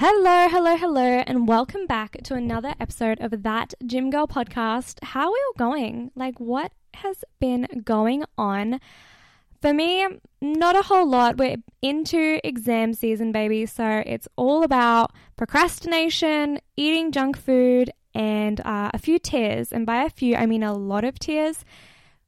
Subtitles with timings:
[0.00, 5.02] Hello, hello, hello, and welcome back to another episode of That Gym Girl podcast.
[5.02, 6.12] How are all going?
[6.14, 8.78] Like, what has been going on?
[9.60, 10.06] For me,
[10.40, 11.36] not a whole lot.
[11.36, 18.92] We're into exam season, baby, so it's all about procrastination, eating junk food, and uh,
[18.94, 19.72] a few tears.
[19.72, 21.64] And by a few, I mean a lot of tears.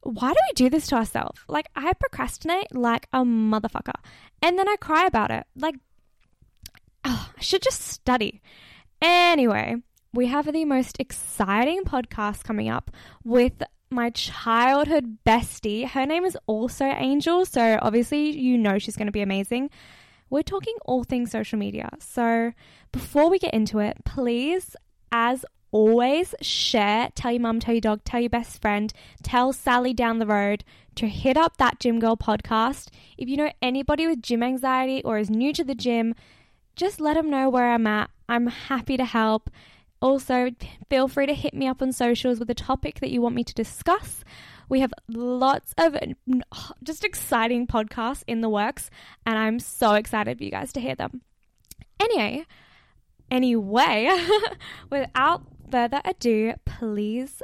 [0.01, 1.39] Why do we do this to ourselves?
[1.47, 3.95] Like, I procrastinate like a motherfucker,
[4.41, 5.45] and then I cry about it.
[5.55, 5.75] Like,
[7.05, 8.41] oh, I should just study.
[9.01, 9.75] Anyway,
[10.13, 12.91] we have the most exciting podcast coming up
[13.23, 15.87] with my childhood bestie.
[15.87, 19.69] Her name is also Angel, so obviously you know she's going to be amazing.
[20.29, 21.89] We're talking all things social media.
[21.99, 22.53] So
[22.91, 24.75] before we get into it, please,
[25.11, 29.93] as always, share, tell your mum, tell your dog, tell your best friend, tell Sally
[29.93, 30.63] down the road
[30.95, 32.89] to hit up that Gym Girl podcast.
[33.17, 36.15] If you know anybody with gym anxiety or is new to the gym,
[36.75, 38.09] just let them know where I'm at.
[38.29, 39.49] I'm happy to help.
[40.01, 40.49] Also,
[40.89, 43.43] feel free to hit me up on socials with a topic that you want me
[43.43, 44.23] to discuss.
[44.67, 45.95] We have lots of
[46.83, 48.89] just exciting podcasts in the works,
[49.25, 51.21] and I'm so excited for you guys to hear them.
[51.99, 52.45] Anyway,
[53.29, 54.27] anyway,
[54.89, 57.41] without further ado, please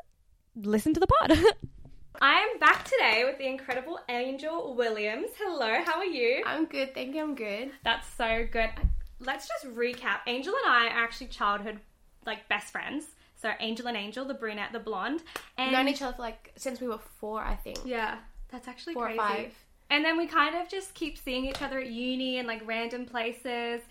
[0.56, 1.38] listen to the pod.
[2.22, 5.30] I am back today with the incredible Angel Williams.
[5.38, 6.44] Hello, how are you?
[6.46, 7.22] I'm good, thank you.
[7.22, 7.72] I'm good.
[7.84, 8.72] That's so good.
[9.20, 10.20] Let's just recap.
[10.28, 11.80] Angel and I are actually childhood
[12.26, 13.06] like best friends.
[13.36, 15.22] So Angel and Angel, the brunette, the blonde,
[15.58, 17.80] and We've known each other for like since we were four, I think.
[17.86, 18.18] yeah,
[18.50, 19.54] that's actually Four or five.
[19.90, 23.06] And then we kind of just keep seeing each other at uni and like random
[23.06, 23.82] places.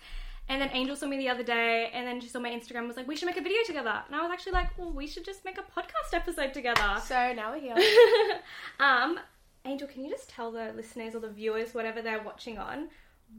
[0.49, 2.87] And then Angel saw me the other day, and then she saw my Instagram and
[2.87, 5.05] was like, "We should make a video together." And I was actually like, "Well, we
[5.07, 7.75] should just make a podcast episode together." So now we're here.
[8.79, 9.19] um,
[9.65, 12.87] Angel, can you just tell the listeners or the viewers, whatever they're watching on,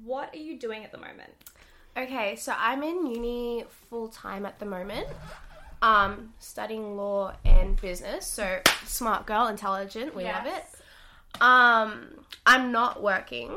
[0.04, 1.32] what are you doing at the moment?
[1.98, 5.08] Okay, so I'm in uni full time at the moment.
[5.80, 8.26] Um, studying law and business.
[8.26, 10.64] So smart girl, intelligent, we love it.
[11.40, 13.56] Um, I'm not working.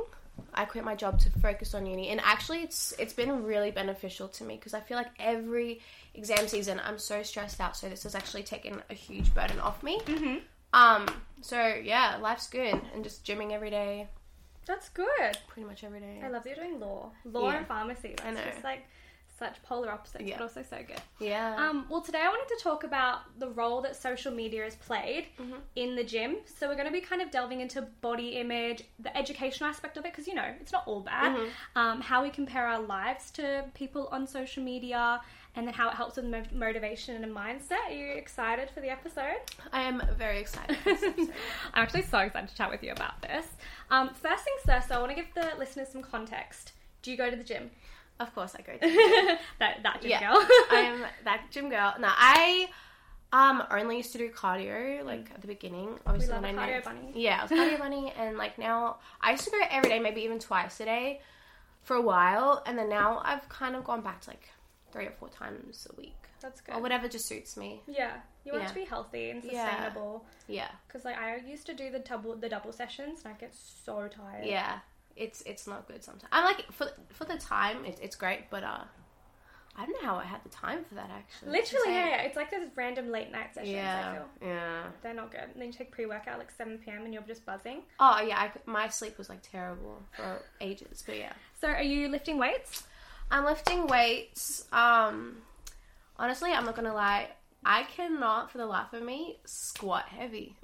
[0.53, 4.28] I quit my job to focus on uni, and actually, it's it's been really beneficial
[4.30, 5.81] to me because I feel like every
[6.13, 7.78] exam season I'm so stressed out.
[7.78, 10.00] So this has actually taken a huge burden off me.
[10.01, 10.38] Mm-hmm.
[10.74, 11.07] Um,
[11.41, 14.09] so yeah, life's good, and just gymming every day,
[14.66, 15.38] That's good.
[15.48, 16.22] pretty much every day.
[16.24, 17.58] I love that you're doing law, law Yeah.
[17.58, 18.16] and pharmacy.
[18.18, 18.44] That's know.
[18.52, 18.86] just like
[19.40, 20.38] such polar opposites, Yeah.
[20.38, 21.02] but also so good.
[21.20, 21.56] Yeah.
[21.58, 25.26] Um, well, today I wanted to talk about the role that social media has played
[25.40, 25.56] Mm-hmm.
[25.76, 26.38] in the gym.
[26.46, 30.06] So we're going to be kind of delving into body image, the educational aspect of
[30.06, 31.36] it, because you know it's not all bad.
[31.36, 31.50] Mm-hmm.
[31.80, 35.22] Um, how we compare our lives to people on social media,
[35.56, 37.88] and then how it helps with mov- motivation and mindset.
[37.88, 39.38] Are you excited for the episode?
[39.74, 40.77] I am very excited.
[40.77, 41.33] for this episode.
[41.74, 43.45] I'm actually so excited to chat with you about this.
[43.89, 46.71] Um, first things first, I want to give the listeners some context.
[47.01, 47.69] Do you go to the gym?
[48.19, 48.74] of course, I go.
[48.74, 48.80] To
[49.59, 50.38] that that gym yeah, girl.
[50.71, 51.95] I am that gym girl.
[52.00, 52.68] No, I
[53.33, 55.89] um only used to do cardio like at the beginning.
[56.06, 57.12] Obviously, love a I cardio moved- bunny.
[57.15, 60.21] Yeah, I was cardio bunny, and like now I used to go every day, maybe
[60.21, 61.21] even twice a day,
[61.81, 64.50] for a while, and then now I've kind of gone back to like
[64.92, 66.76] three or four times a week That's good.
[66.76, 67.82] or whatever just suits me.
[67.88, 68.70] Yeah, you want Yeah.
[68.70, 70.26] to be healthy and sustainable.
[70.48, 73.54] Yeah, Because like I used to do the double the double sessions and I get
[73.56, 74.46] so tired.
[74.46, 74.80] yeah,
[75.16, 76.30] it's it's not good sometimes.
[76.32, 78.84] I'm like for for the time, it's it's great, but uh,
[79.78, 81.52] I don't know how I had the time for that actually.
[81.52, 82.22] Literally, yeah, yeah.
[82.24, 83.74] It's like those random late night sessions.
[83.74, 84.26] I Yeah, feel.
[84.42, 84.84] yeah.
[85.02, 85.40] They're not good.
[85.54, 87.06] And then you take pre workout like 7 p.m.
[87.06, 87.84] and you're just buzzing.
[88.00, 91.32] Oh yeah, I, my sleep was like terrible for ages, but yeah.
[91.62, 92.84] So, are you lifting weights?
[93.31, 94.66] I'm lifting weights.
[94.72, 95.38] Um,
[96.18, 97.30] honestly, I'm not gonna lie.
[97.63, 100.56] I cannot, for the life of me, squat heavy.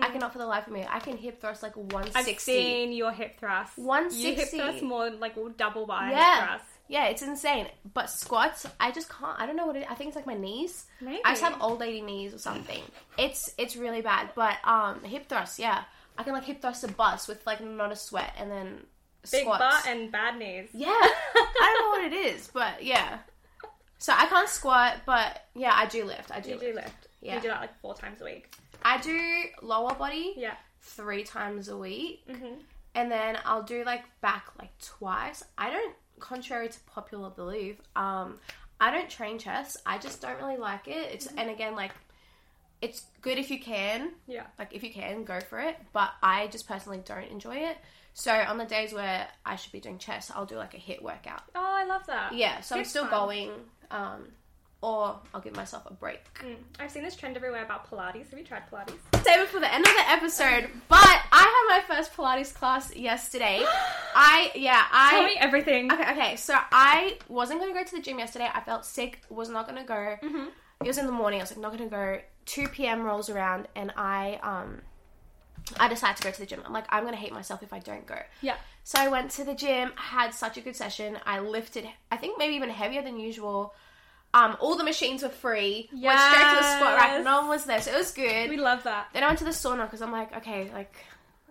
[0.00, 0.86] I cannot, for the life of me.
[0.88, 2.10] I can hip thrust like Mm.
[2.16, 3.76] I've seen your hip thrust.
[3.76, 4.22] 160.
[4.22, 4.56] You hip 160.
[4.58, 6.64] thrust more like double by hip Yeah, thrust.
[6.88, 7.68] yeah, it's insane.
[7.92, 9.38] But squats, I just can't.
[9.38, 9.86] I don't know what it.
[9.90, 10.86] I think it's like my knees.
[11.02, 11.20] Maybe.
[11.22, 12.82] I just have old lady knees or something.
[13.18, 14.30] It's it's really bad.
[14.34, 15.84] But um, hip thrust, yeah,
[16.16, 18.86] I can like hip thrust a bus with like not a sweat, and then
[19.30, 19.58] Big squats.
[19.60, 20.68] butt and bad knees.
[20.72, 23.18] Yeah, I don't know what it is, but yeah.
[23.98, 26.30] So I can't squat, but yeah, I do lift.
[26.32, 26.50] I do.
[26.50, 26.66] You lift.
[26.66, 27.08] do lift.
[27.20, 27.36] Yeah.
[27.36, 28.52] You do that like four times a week.
[28.84, 30.54] I do lower body Yeah.
[30.80, 32.54] three times a week, Mm-hmm.
[32.96, 35.44] and then I'll do like back like twice.
[35.56, 38.40] I don't, contrary to popular belief, um,
[38.80, 39.76] I don't train chest.
[39.86, 41.12] I just don't really like it.
[41.12, 41.92] It's and again like,
[42.80, 44.46] it's good if you can, Yeah.
[44.58, 47.76] like if you can go for it, but I just personally don't enjoy it.
[48.14, 51.02] So on the days where I should be doing chest, I'll do like a HIIT
[51.02, 51.42] workout.
[51.54, 52.34] Oh, I love that.
[52.34, 53.10] Yeah, so I'm still fun.
[53.28, 53.50] going,
[53.90, 54.28] um,
[54.82, 56.22] or I'll give myself a break.
[56.40, 56.56] Mm.
[56.78, 58.28] I've seen this trend everywhere about Pilates.
[58.30, 58.98] Have you tried Pilates?
[59.24, 60.98] Save it for the end of the episode, but
[61.32, 63.64] I had my first Pilates class yesterday.
[64.14, 65.90] I yeah I Tell me everything.
[65.90, 68.48] okay okay so I wasn't gonna go to the gym yesterday.
[68.52, 70.16] I felt sick, was not gonna go.
[70.22, 70.46] Mm-hmm.
[70.84, 71.40] It was in the morning.
[71.40, 72.20] I was like not gonna go.
[72.44, 73.04] Two p.m.
[73.04, 74.82] rolls around, and I um
[75.78, 76.62] I decided to go to the gym.
[76.64, 78.18] I'm like I'm gonna hate myself if I don't go.
[78.40, 78.56] Yeah.
[78.84, 81.18] So I went to the gym, had such a good session.
[81.24, 83.74] I lifted, I think maybe even heavier than usual.
[84.34, 85.88] Um, all the machines were free.
[85.92, 87.10] Went straight to the squat rack.
[87.10, 87.24] Yes.
[87.24, 88.50] No one was there, so it was good.
[88.50, 89.08] We love that.
[89.12, 90.94] Then I went to the sauna because I'm like, okay, like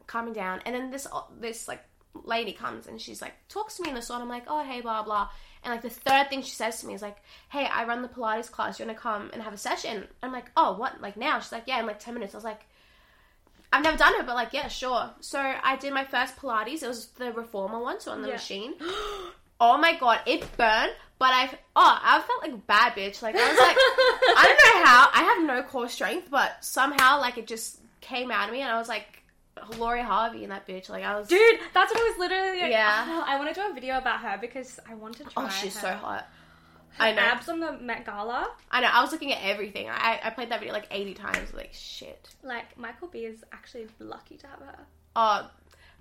[0.08, 0.62] calming down.
[0.66, 1.08] And then this
[1.40, 1.84] this like
[2.25, 4.22] lady comes and she's like talks to me in the sauna.
[4.22, 5.30] I'm like, oh hey, blah blah.
[5.63, 7.18] And like the third thing she says to me is like,
[7.50, 8.78] hey, I run the Pilates class.
[8.80, 10.08] You wanna come and have a session?
[10.22, 11.02] I'm like, oh what?
[11.02, 11.40] Like now?
[11.40, 12.34] She's like, yeah, in like ten minutes.
[12.34, 12.66] I was like.
[13.73, 15.09] I've never done it, but like, yeah, sure.
[15.21, 16.83] So I did my first Pilates.
[16.83, 18.33] It was the reformer one, so on the Yeah.
[18.35, 18.73] machine.
[19.63, 23.21] Oh my god, it burned, but I oh I felt like a bad bitch.
[23.21, 25.09] Like I was like I don't know how.
[25.13, 28.71] I have no core strength, but somehow like it just came out of me, and
[28.71, 29.21] I was like
[29.77, 30.89] Lori Harvey and that bitch.
[30.89, 31.27] Like I was.
[31.27, 32.71] Dude, that's what I was literally.
[32.71, 33.06] Yeah.
[33.07, 35.45] Oh, I want to do a video about her because I want to oh, try.
[35.45, 35.89] oh, she's her.
[35.89, 36.27] so hot.
[36.99, 37.21] I know.
[37.21, 38.49] abs on the Met Gala.
[38.69, 38.88] I know.
[38.91, 39.89] I was looking at everything.
[39.89, 41.53] I I played that video like eighty times.
[41.53, 42.29] Like shit.
[42.43, 44.79] Like Michael B is actually lucky to have her.
[45.15, 45.49] Oh,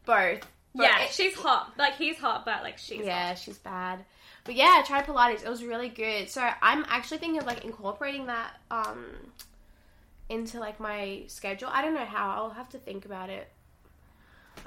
[0.04, 0.40] both.
[0.74, 1.72] But yeah, it- she's hot.
[1.78, 3.38] Like he's hot, but like she's yeah, hot.
[3.38, 4.04] she's bad.
[4.44, 5.44] But yeah, I tried Pilates.
[5.44, 6.28] It was really good.
[6.30, 9.04] So I'm actually thinking of like incorporating that um
[10.28, 11.68] into like my schedule.
[11.72, 12.30] I don't know how.
[12.30, 13.48] I'll have to think about it.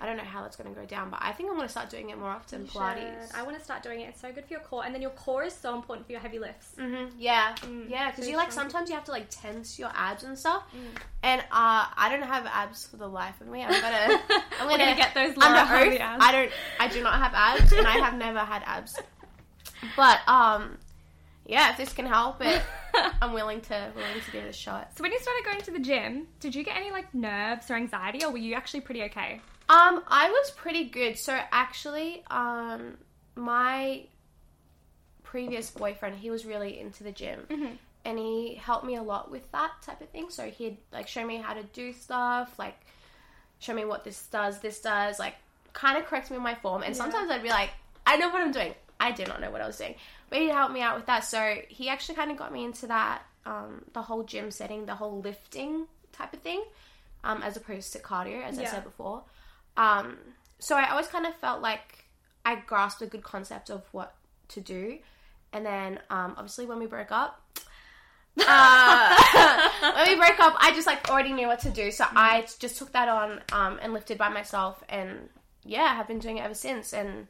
[0.01, 1.71] I don't know how that's going to go down, but I think I'm going to
[1.71, 2.61] start doing it more often.
[2.63, 3.27] You Pilates.
[3.29, 3.35] should.
[3.35, 4.09] I want to start doing it.
[4.09, 6.21] It's so good for your core, and then your core is so important for your
[6.21, 6.71] heavy lifts.
[6.77, 8.65] hmm Yeah, Mm, yeah, because you like strong.
[8.69, 10.97] sometimes you have to like tense your abs and stuff, Mm.
[11.23, 13.63] and uh, I don't have abs for the life of me.
[13.63, 14.19] I'm gonna,
[14.59, 16.23] I'm gonna, gonna get those under Lori Harvey oath, abs.
[16.25, 18.99] I don't, I do not have abs, and I have never had abs.
[19.95, 20.77] But um,
[21.45, 22.61] yeah, if this can help it,
[23.21, 24.95] I'm willing to willing to give it a shot.
[24.97, 27.75] So when you started going to the gym, did you get any like nerves or
[27.75, 29.41] anxiety, or were you actually pretty okay?
[29.73, 31.17] Um, I was pretty good.
[31.17, 32.97] So actually, um,
[33.35, 34.03] my
[35.23, 37.39] previous boyfriend, he was really into the gym,
[38.05, 40.29] and he helped me a lot with that type of thing.
[40.29, 42.75] So he'd like show me how to do stuff, like
[43.59, 45.35] show me what this does, this does, like
[45.73, 46.83] kind of correct me on my form.
[46.83, 47.71] And sometimes I'd be like,
[48.05, 48.75] I know what I'm doing.
[48.99, 49.95] I did not know what I was doing,
[50.29, 51.23] but he helped me out with that.
[51.23, 54.95] So he actually kind of got me into that, um, the whole gym setting, the
[54.95, 56.63] whole lifting type of thing,
[57.23, 59.23] um, as opposed to cardio, as I said before.
[59.77, 60.17] Um,
[60.59, 62.05] so I always kind of felt like
[62.45, 64.15] I grasped a good concept of what
[64.49, 64.99] to do.
[65.51, 67.41] And then, um, obviously, when we broke up,
[68.39, 71.91] uh, when we broke up, I just like already knew what to do.
[71.91, 74.83] So I just took that on um, and lifted by myself.
[74.89, 75.29] And
[75.63, 76.93] yeah, I have been doing it ever since.
[76.93, 77.27] And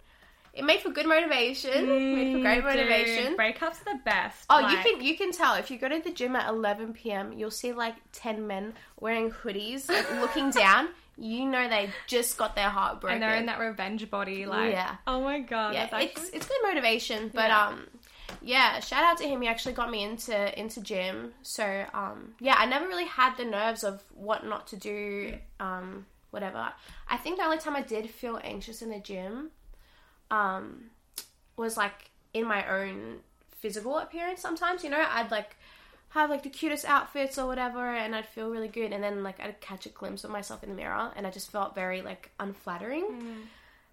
[0.53, 1.87] it made for good motivation.
[1.87, 3.31] made for great motivation.
[3.31, 4.45] Dude, breakups are the best.
[4.49, 6.93] Oh, you Like, can you can tell if you go to the gym at 11
[6.93, 7.33] p.m.
[7.33, 10.89] You'll see like 10 men wearing hoodies, like, looking down.
[11.17, 13.15] You know they just got their heart broken.
[13.15, 14.45] and they're in that revenge body.
[14.45, 14.95] Like, Yeah.
[15.05, 17.29] oh my god, yeah, that's it's it's good motivation.
[17.33, 17.67] But Yeah.
[17.67, 17.87] um,
[18.41, 19.41] yeah, shout out to him.
[19.41, 21.33] He actually got me into into gym.
[21.43, 25.37] So um, yeah, I never really had the nerves of what not to do.
[25.59, 26.67] Um, whatever.
[27.07, 29.51] I think the only time I did feel anxious in the gym,
[30.31, 30.85] um,
[31.57, 33.19] was like in my own
[33.59, 34.41] physical appearance.
[34.41, 35.55] Sometimes you know I'd like
[36.13, 39.39] have like the cutest outfits or whatever and I'd feel really good and then like
[39.39, 42.29] I'd catch a glimpse of myself in the mirror and I just felt very like
[42.39, 43.03] unflattering.
[43.05, 43.41] Mm.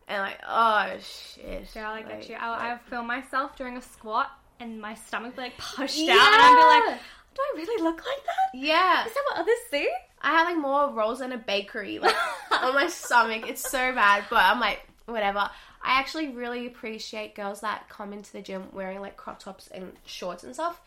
[0.09, 1.69] and like, oh shit.
[1.75, 2.35] Yeah, I get Like, you.
[2.37, 6.13] I, I feel myself doing a squat and my stomach be like pushed Yeah.
[6.13, 7.01] out, and I'd be like,
[7.35, 8.59] "Do I really look like that?
[8.59, 9.07] yeah.
[9.07, 9.89] Is that what others see?"
[10.21, 12.15] I had like more rolls than a bakery, like
[12.51, 13.49] on my stomach.
[13.49, 15.39] It's so bad, but I'm like, whatever.
[15.83, 19.93] I actually really appreciate girls that come into the gym wearing like crop tops and
[20.05, 20.79] shorts and stuff,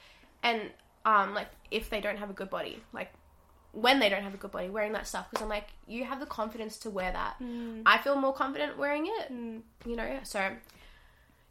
[0.44, 0.70] and
[1.06, 3.12] um, like if they don't have a good body, like
[3.72, 6.20] when they don't have a good body, wearing that stuff because I'm like, you have
[6.20, 7.36] the confidence to wear that.
[7.86, 9.32] I feel more confident wearing it,
[9.86, 10.20] you know.
[10.24, 10.56] So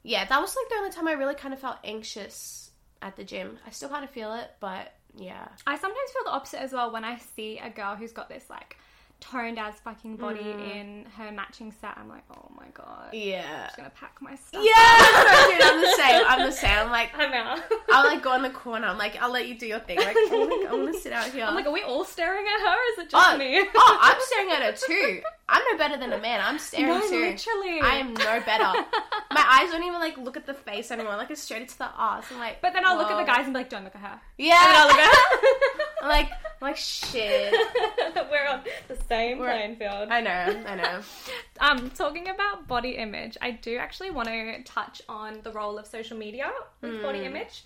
[0.03, 3.25] yeah, that was like the only time I really kind of felt anxious at the
[3.25, 3.59] gym.
[3.67, 5.49] I still kind of feel it, but yeah.
[5.67, 8.49] I sometimes feel the opposite as well when I see a girl who's got this
[8.49, 8.77] like
[9.23, 10.75] toned as fucking body mm.
[10.75, 11.97] in her matching set.
[11.97, 13.67] I'm like, oh my god, I'm Yeah.
[13.67, 14.63] just gonna pack my stuff.
[14.65, 16.25] Yeah, dude, I'm the same.
[16.27, 16.79] I'm the same.
[16.79, 17.63] I'm like, I know.
[17.93, 18.89] I'll like go in the corner.
[18.89, 19.99] I'm like, I'll let you do your thing.
[19.99, 21.45] Like, I'm gonna, I'm gonna sit out here.
[21.45, 22.69] I'm like, are we all staring at her?
[22.69, 23.65] Or is it just oh, me?
[23.75, 25.23] oh, I'm staring at her too.
[25.49, 26.41] I'm no better than a man.
[26.43, 26.93] I'm staring too.
[26.93, 27.21] No, too.
[27.21, 27.81] literally.
[27.81, 28.65] I am no better.
[29.31, 31.17] My eyes don't even like look at the face anymore.
[31.17, 32.25] Like it's straight into the ass.
[32.33, 34.01] I'm like, But then I'll look at the guys and be like, don't look at
[34.01, 34.21] her.
[34.39, 34.57] Yeah.
[34.59, 35.15] I'll look at
[36.03, 37.53] I'm like, I'm like shit.
[38.31, 40.09] We're on the same We're- playing field.
[40.11, 40.63] I know.
[40.67, 41.01] I know.
[41.61, 45.87] Um, talking about body image, I do actually want to touch on the role of
[45.87, 46.51] social media
[46.81, 47.03] with Hmm.
[47.03, 47.65] body image.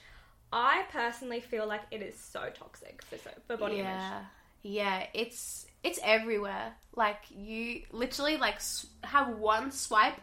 [0.53, 3.87] I personally feel like it is so toxic for so, for body image.
[3.87, 4.21] yeah.
[4.63, 6.75] Yeah, it's it's everywhere.
[6.95, 8.61] Like you literally like
[9.05, 10.21] have one swipe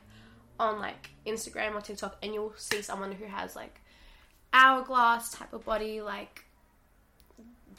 [0.60, 3.80] on like Instagram or TikTok, and you'll see someone who has like
[4.53, 6.46] hourglass type of body, like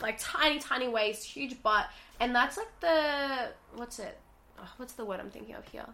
[0.04, 1.86] like tiny, tiny waist, huge butt,
[2.20, 4.18] and that's like the what's it?
[4.58, 5.86] Oh, what's the word I'm thinking of here?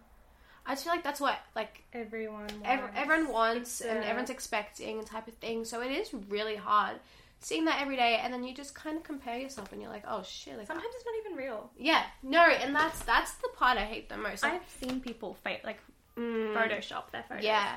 [0.67, 2.61] I just feel like that's what like Everyone, wants.
[2.65, 5.65] ev- everyone wants and everyone's expecting and type of thing.
[5.65, 6.97] So it is really hard
[7.43, 10.05] seeing that every day, and then you just kind of compare yourself, and you're like,
[10.07, 11.71] oh shit, like Sometimes it's not even real.
[11.79, 14.43] yeah, no, and that's that's the part I hate the most.
[14.43, 15.79] Like, I've seen people fake like
[16.19, 17.43] mm, Photoshop their photos.
[17.45, 17.77] yeah,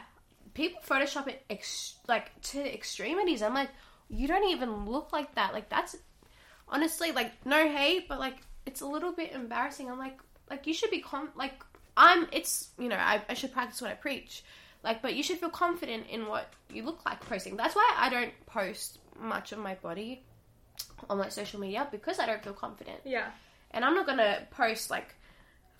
[0.53, 3.41] people Photoshop it ex- like to extremities.
[3.41, 3.69] I'm like,
[4.09, 5.53] you don't even look like that.
[5.53, 5.95] Like that's
[6.73, 9.89] honestly like no hate, but like it's a little bit embarrassing.
[9.89, 10.17] I'm like,
[10.49, 11.63] like you should be com like
[11.95, 12.27] I'm.
[12.33, 14.43] It's you know I, I should practice what I preach.
[14.83, 17.55] Like, but you should feel confident in what you look like posting.
[17.55, 20.23] That's why I don't post much of my body
[21.09, 23.29] on like social media because I don't feel confident Yeah.
[23.71, 25.13] and I'm not gonna post like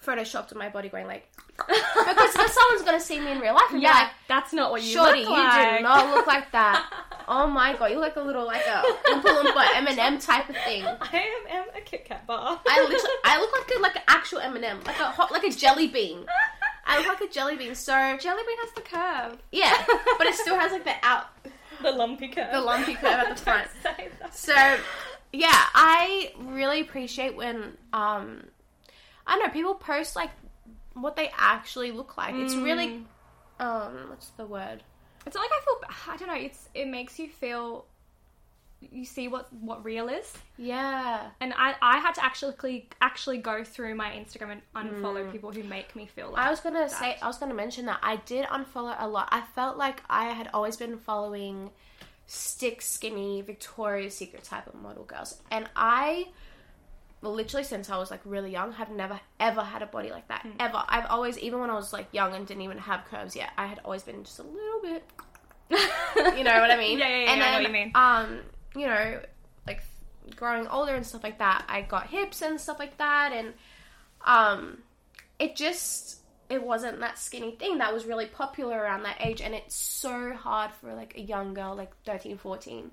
[0.05, 3.71] photoshopped of my body going like because then someone's gonna see me in real life
[3.71, 6.51] and Yeah, be like, that's not what you "Shorty, look you do not look like
[6.51, 6.91] that."
[7.27, 10.55] oh my god, you look like a little like a Oompa Loompa M&M type of
[10.57, 10.83] thing.
[11.01, 12.59] I am, a Kit Kat bar.
[12.67, 15.49] I literally, I look like a like an actual M&M, like a hot, like a
[15.51, 16.25] jelly bean.
[16.85, 17.75] I look like a jelly bean.
[17.75, 19.85] So Jelly bean has the curve, yeah,
[20.17, 21.27] but it still has like the out,
[21.81, 23.67] the lumpy curve, the lumpy curve at the front.
[23.83, 24.35] Don't say that.
[24.35, 24.77] So
[25.31, 28.45] yeah, I really appreciate when um
[29.25, 30.29] I don't know people post like
[30.93, 32.35] what they actually look like.
[32.35, 33.05] It's really
[33.59, 34.83] um what's the word?
[35.25, 36.13] It's not like I feel.
[36.13, 36.45] I don't know.
[36.45, 37.85] It's it makes you feel.
[38.91, 41.29] You see what what real is, Yeah.
[41.39, 45.31] and I I had to actually actually go through my Instagram and unfollow mm.
[45.31, 46.45] people who make me feel like.
[46.45, 49.29] I was gonna say I was gonna mention that I did unfollow a lot.
[49.31, 51.69] I felt like I had always been following
[52.27, 56.27] stick skinny Victoria's Secret type of model girls, and I
[57.29, 60.45] literally since I was like really young have never ever had a body like that
[60.59, 60.83] ever.
[60.87, 63.65] I've always even when I was like young and didn't even have curves yet, I
[63.65, 65.03] had always been just a little bit.
[66.37, 66.99] you know what I mean?
[66.99, 67.91] Yeah, yeah, yeah, And I know what you mean.
[67.95, 68.39] Um,
[68.75, 69.19] you know,
[69.65, 69.81] like
[70.35, 73.53] growing older and stuff like that, I got hips and stuff like that, and
[74.25, 74.79] um,
[75.39, 79.55] it just it wasn't that skinny thing that was really popular around that age, and
[79.55, 82.91] it's so hard for like a young girl like 13, 14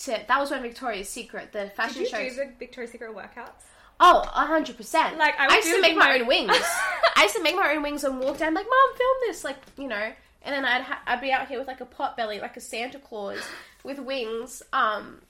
[0.00, 0.20] to.
[0.28, 2.18] That was when Victoria's Secret, the fashion show.
[2.18, 2.36] Did you shows.
[2.38, 3.64] do the Victoria's Secret workouts?
[4.02, 5.18] Oh, hundred percent.
[5.18, 6.50] Like, I would used to make my- my own wings.
[7.16, 9.58] I used to make my own wings and walk down like, "Mom, film this!" Like,
[9.76, 10.12] you know.
[10.42, 12.60] And then I'd ha- I'd be out here with like a pot belly, like a
[12.60, 13.38] Santa Claus
[13.84, 14.62] with wings.
[14.72, 15.20] Um,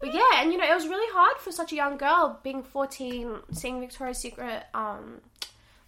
[0.00, 2.64] but yeah, and you know, it was really hard for such a young girl being
[2.64, 5.20] fourteen, seeing Victoria's Secret um,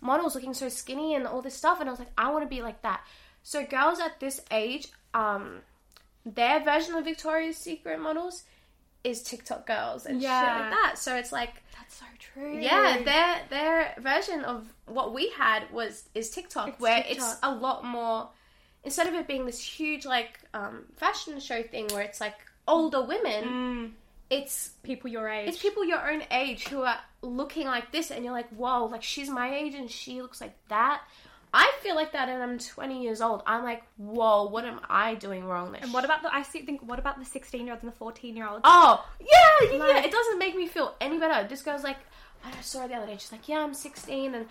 [0.01, 2.49] models looking so skinny and all this stuff, and I was like, I want to
[2.49, 3.01] be like that.
[3.43, 5.59] So girls at this age, um,
[6.27, 8.43] their version of Victoria's Secret models
[9.05, 10.95] is TikTok girls and shit like that.
[10.99, 12.59] So it's like That's so true.
[12.59, 17.17] yeah, their their version of what we had was is TikTok, It's where TikTok.
[17.33, 18.29] it's a lot more.
[18.83, 22.35] Instead of it being this huge like um, fashion show thing where it's like
[22.69, 23.91] older women, Mm,
[24.31, 25.49] it's people your age.
[25.49, 29.03] it's people your own age who are looking like this, and you're like, whoa, like
[29.05, 31.03] she's my age and she looks like that.
[31.59, 33.43] I feel like that, and I'm 20 years old.
[33.47, 35.73] I'm like, whoa, what am I doing wrong?
[35.73, 36.29] This And what about the?
[36.35, 36.83] I see, think.
[36.83, 38.61] What about the sixteen-year-olds and the fourteen-year-olds?
[38.63, 39.27] Oh, yeah,
[39.73, 40.05] yeah, Like- yeah.
[40.05, 41.49] It doesn't make me feel any better.
[41.49, 41.97] This girl's like,
[42.45, 43.17] I saw her the other day.
[43.19, 44.47] She's like, yeah, I'm 16, and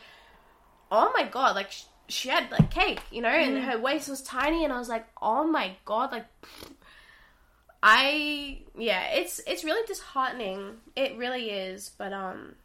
[0.91, 4.23] oh my god, like sh- she had like cake, you know, and her waist was
[4.23, 6.25] tiny, and I was like, oh my god, like.
[7.83, 10.77] I yeah, it's it's really disheartening.
[10.95, 12.55] It really is, but um,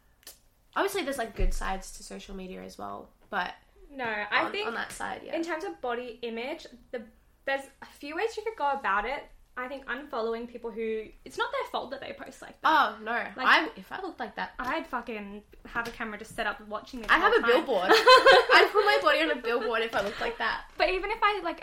[0.75, 3.11] obviously there's like good sides to social media as well.
[3.28, 3.52] But
[3.92, 7.02] No, I on, think on that side, yeah, in terms of body image, the
[7.47, 9.25] there's a few ways you could go about it.
[9.56, 12.68] I think unfollowing people who it's not their fault that they post like that.
[12.99, 16.35] oh no, Like, I if I looked like that, I'd fucking have a camera just
[16.37, 17.06] set up watching me.
[17.11, 17.50] I have a time.
[17.50, 17.90] billboard.
[17.90, 20.62] I'd put my body on a billboard if I looked like that.
[20.78, 21.62] But even if I like,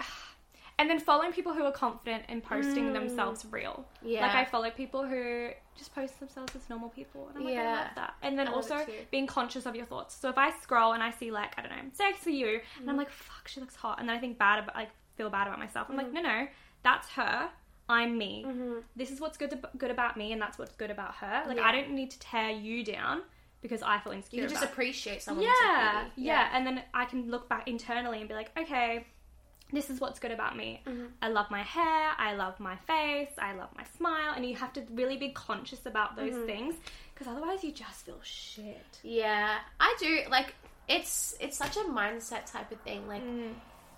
[0.79, 3.85] and then following people who are confident in posting themselves real.
[4.05, 4.11] Mm.
[4.11, 4.21] Yeah.
[4.21, 7.63] Like I follow people who just post themselves as normal people, and I'm like, I
[7.63, 7.73] Yeah.
[7.73, 8.13] love that.
[8.21, 10.15] And then I also being conscious of your thoughts.
[10.15, 12.97] So if I scroll and I see like I don't know, sexy you, and I'm
[12.97, 15.59] like, fuck, she looks hot, and then I think bad about like feel bad about
[15.59, 15.87] myself.
[15.89, 16.15] I'm like, Mm-hmm.
[16.15, 16.47] no, no,
[16.83, 17.49] that's her.
[17.89, 18.45] I'm me.
[18.97, 21.43] This is what's good to, good about me, and that's what's good about her.
[21.47, 23.21] Like I don't need to tear you down
[23.61, 24.41] because I feel insecure.
[24.41, 26.27] You can just appreciate someone's yeah, beauty.
[26.27, 29.05] yeah, and then I can look back internally and be like, okay,
[29.71, 30.81] this is what's good about me.
[30.87, 31.05] Mm-hmm.
[31.21, 34.71] I love my hair, I love my face, I love my smile, and you have
[34.73, 36.45] to really be conscious about those Mm-hmm.
[36.45, 36.75] things
[37.13, 38.99] because otherwise you just feel shit.
[39.03, 40.19] Yeah, I do.
[40.29, 40.53] Like
[40.87, 43.07] it's it's such a mindset type of thing.
[43.07, 43.23] Like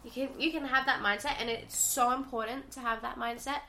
[0.03, 3.59] you can you can have that mindset, and it's so important to have that mindset.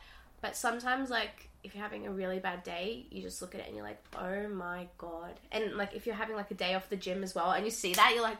[0.40, 3.66] But sometimes, like if you're having a really bad day, you just look at it
[3.66, 5.34] and you're like, oh my god.
[5.52, 7.70] And like if you're having like a day off the gym as well, and you
[7.70, 8.38] see that, you're like,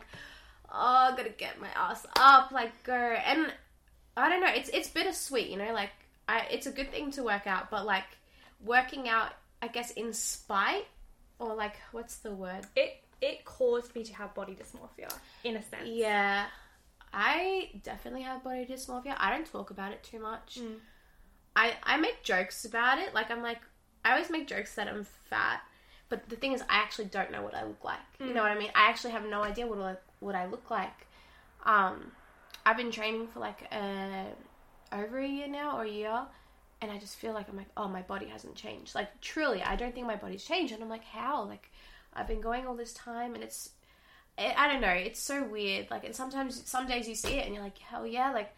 [0.72, 2.94] oh, I gotta get my ass up, like go.
[2.94, 3.52] And
[4.16, 5.72] I don't know, it's it's bittersweet, you know.
[5.72, 5.90] Like
[6.28, 8.04] I, it's a good thing to work out, but like
[8.64, 10.86] working out, I guess in spite
[11.38, 12.66] or like what's the word?
[12.76, 15.12] It it caused me to have body dysmorphia
[15.44, 15.88] in a sense.
[15.88, 16.46] Yeah,
[17.12, 19.14] I definitely have body dysmorphia.
[19.18, 20.58] I don't talk about it too much.
[20.60, 20.76] Mm.
[21.56, 23.14] I I make jokes about it.
[23.14, 23.60] Like I'm like
[24.04, 25.60] I always make jokes that I'm fat,
[26.08, 27.98] but the thing is I actually don't know what I look like.
[28.18, 28.34] You Mm.
[28.34, 28.70] know what I mean?
[28.74, 31.06] I actually have no idea what I, what I look like.
[31.64, 32.12] Um,
[32.64, 34.24] I've been training for like uh,
[34.92, 36.22] over a year now or a year.
[36.82, 38.94] And I just feel like I'm like, oh, my body hasn't changed.
[38.94, 40.72] Like, truly, I don't think my body's changed.
[40.72, 41.44] And I'm like, how?
[41.44, 41.70] Like,
[42.14, 43.70] I've been going all this time, and it's
[44.38, 44.88] I I don't know.
[44.88, 45.90] It's so weird.
[45.90, 48.54] Like, and sometimes, some days you see it and you're like, hell yeah, like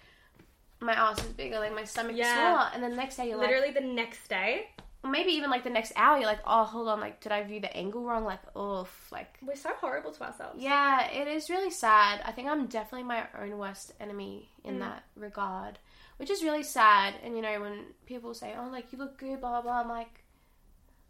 [0.81, 2.33] my ass is bigger, like my stomach is Yeah.
[2.35, 5.65] smaller, and then the next day you're Literally the next day, like, maybe even like
[5.65, 8.25] the next hour, you're like, oh, hold on, like, did I view the angle wrong?
[8.25, 10.63] Like, oof, like, we're so horrible to ourselves.
[10.63, 12.21] yeah, it is really sad.
[12.25, 14.81] I think I'm definitely my own worst enemy in mm.
[14.81, 15.79] that regard,
[16.19, 17.15] which is really sad.
[17.25, 19.89] And you know, when people say, oh, like you look good, blah blah, blah, I'm
[19.89, 20.22] like.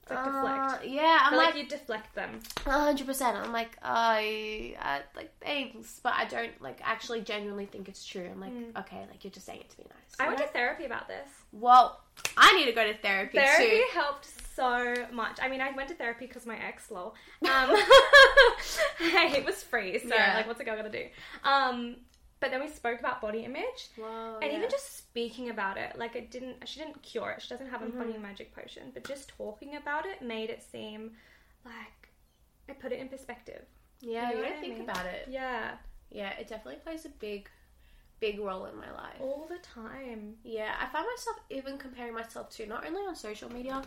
[0.02, 0.32] It's like uh,
[0.72, 0.86] deflect.
[0.88, 2.40] yeah, I'm like, like, you deflect them.
[2.66, 3.36] hundred percent.
[3.36, 8.28] I'm like, I, I like thanks, but I don't like actually genuinely think it's true.
[8.30, 10.16] I'm like, okay, like you're just saying it to be nice.
[10.20, 11.28] I went to therapy about this.
[11.52, 12.00] well,
[12.36, 13.84] I need to go to therapy, Therapy too.
[13.94, 15.38] helped so much.
[15.40, 17.14] I mean, I went to therapy because my ex, lol.
[17.48, 17.74] Um,
[18.98, 20.34] hey, it was free, so Yeah.
[20.34, 21.06] like, what's a girl gonna do?
[21.44, 21.96] Um,
[22.42, 24.58] but then we spoke about body image, Whoa, and yeah.
[24.58, 26.68] even just speaking about it, like it didn't.
[26.68, 27.40] She didn't cure it.
[27.42, 27.98] She doesn't have a Mm-hmm.
[27.98, 31.12] funny magic potion, but just talking about it made it seem
[31.64, 32.10] like
[32.68, 33.64] it put it in perspective.
[34.00, 34.82] yeah, you you, know what I think mean?
[34.90, 35.28] about it.
[35.30, 35.76] Yeah,
[36.10, 37.48] Yeah, it definitely plays a big,
[38.20, 39.20] big role in my life.
[39.20, 40.34] all the time.
[40.44, 43.82] Yeah, I find myself even comparing myself to not only on social media,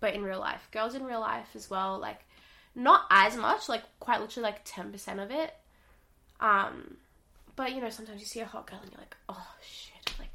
[0.00, 0.68] but in real life.
[0.72, 2.20] Girls in real life as well, like
[2.74, 5.54] not as much, like quite literally like ten percent of it.
[6.40, 6.96] Um,
[7.56, 10.30] but you know, sometimes you see a hot girl and you're like, oh shit, like,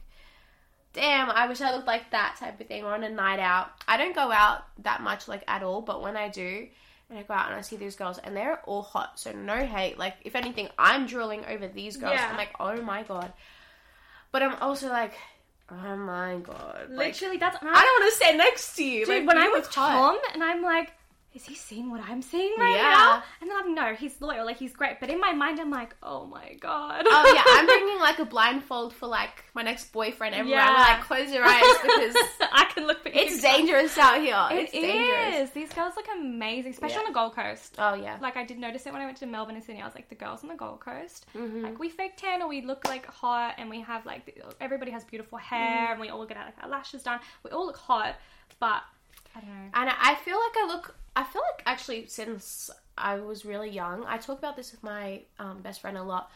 [0.93, 2.83] damn, I wish I looked like that type of thing.
[2.83, 6.01] Or on a night out, I don't go out that much like at all, but
[6.01, 6.67] when I do.
[7.07, 9.57] And I go out and I see these girls and they're all hot, so no
[9.57, 9.99] hate.
[9.99, 12.15] Like, if anything, I'm drooling over these girls.
[12.15, 12.27] Yeah.
[12.31, 13.31] I'm like, oh my god.
[14.31, 15.13] But I'm also like,
[15.69, 16.87] oh my god.
[16.89, 19.05] Like, Literally, that's I don't want to stand next to you.
[19.05, 19.71] Dude, like, when I'm look with.
[19.71, 20.93] Tom and I'm like,
[21.35, 22.81] is he seeing what I'm seeing right Yeah.
[22.95, 23.23] now?
[23.41, 25.01] And then I'm like, no, he's loyal, like he's great.
[25.01, 27.03] But in my mind, I'm like, oh my god.
[27.05, 30.61] Oh yeah, I'm bringing like a blindfold for like my next boyfriend everywhere.
[30.61, 30.69] Yeah.
[30.69, 32.15] I'm like, close your eyes because
[32.53, 33.03] I can look.
[33.03, 34.47] But it's dangerous out here.
[34.51, 35.49] It it's dangerous.
[35.49, 35.51] is.
[35.53, 36.99] These girls look amazing, especially Yeah.
[37.01, 37.75] on the Gold Coast.
[37.79, 38.17] Oh yeah.
[38.21, 39.81] Like I did notice it when I went to Melbourne and Sydney.
[39.81, 41.63] I was like, the girls on the Gold Coast, Mm-hmm.
[41.63, 44.91] like we fake tan or we look like hot, and we have like the- everybody
[44.91, 47.19] has beautiful hair, and we all get our, like our lashes done.
[47.43, 48.15] We all look hot,
[48.59, 48.83] but
[49.35, 49.69] I don't know.
[49.73, 50.95] And I feel like I look.
[51.15, 55.21] I feel like actually since I was really young, I talk about this with my
[55.39, 56.29] um, best friend a lot.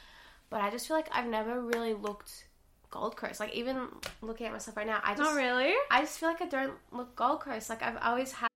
[0.50, 2.46] But I just feel like I've never really looked
[2.90, 3.40] Gold Coast.
[3.40, 3.88] Like even
[4.22, 5.74] looking at myself right now, I just Not really.
[5.92, 7.70] I just feel like I don't look Gold Coast.
[7.70, 8.48] Like I've always had.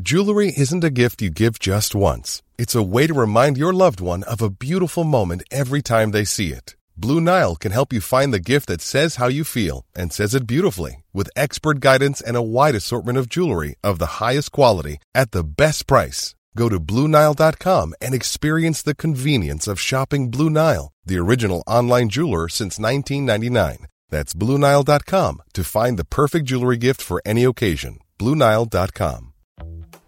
[0.00, 2.42] Jewelry isn't a gift you give just once.
[2.58, 6.24] It's a way to remind your loved one of a beautiful moment every time they
[6.24, 6.76] see it.
[6.96, 10.34] Blue Nile can help you find the gift that says how you feel and says
[10.34, 14.98] it beautifully with expert guidance and a wide assortment of jewelry of the highest quality
[15.14, 16.34] at the best price.
[16.56, 22.48] Go to BlueNile.com and experience the convenience of shopping Blue Nile, the original online jeweler
[22.48, 23.86] since 1999.
[24.10, 27.98] That's BlueNile.com to find the perfect jewelry gift for any occasion.
[28.18, 29.32] BlueNile.com.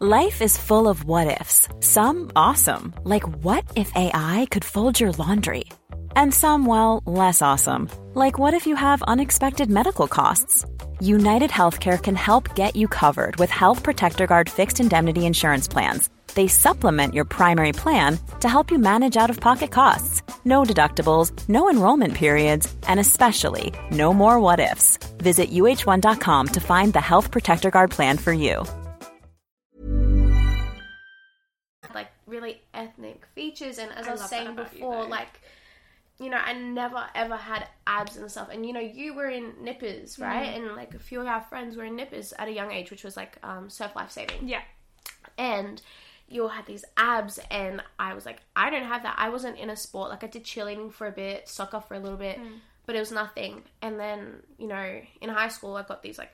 [0.01, 1.69] Life is full of what ifs.
[1.81, 5.65] Some awesome, like what if AI could fold your laundry?
[6.17, 10.65] And some, well, less awesome, like what if you have unexpected medical costs?
[11.01, 16.09] United Healthcare can help get you covered with Health Protector Guard fixed indemnity insurance plans.
[16.35, 20.23] They supplement your primary plan to help you manage out of pocket costs.
[20.45, 24.99] No deductibles, no enrollment periods, and especially no more what ifs.
[25.19, 28.65] Visit uhone.com to find the Health Protector Guard plan for you.
[31.95, 35.41] like really ethnic features and as I, I was saying about you, before like
[36.21, 39.53] you know I never ever had abs and stuff and you know you were in
[39.63, 40.57] nippers right Mm.
[40.69, 43.03] and like a few of our friends were in nippers at a young age which
[43.05, 44.63] was like um, surf life saving Yeah.
[45.39, 45.81] and
[46.29, 49.59] you all had these abs and I was like I don't have that I wasn't
[49.59, 52.39] in a sport like I did cheerleading for a bit soccer for a little bit
[52.39, 52.59] Mm.
[52.87, 56.33] but it was nothing and then you know in high school I got these like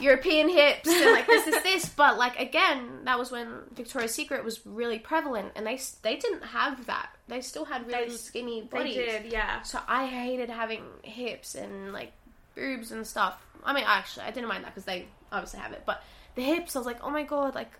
[0.00, 4.44] European hips and like this is this but like again that was when Victoria's Secret
[4.44, 8.60] was really prevalent and they they didn't have that they still had really They- skinny
[8.62, 9.62] They bodies did, yeah.
[9.62, 12.12] so I hated having hips and like
[12.54, 13.34] boobs and stuff.
[13.64, 15.84] I mean, actually, I didn't mind that because they obviously have it.
[15.86, 16.02] But
[16.34, 17.70] the hips, I was like, oh my god, like,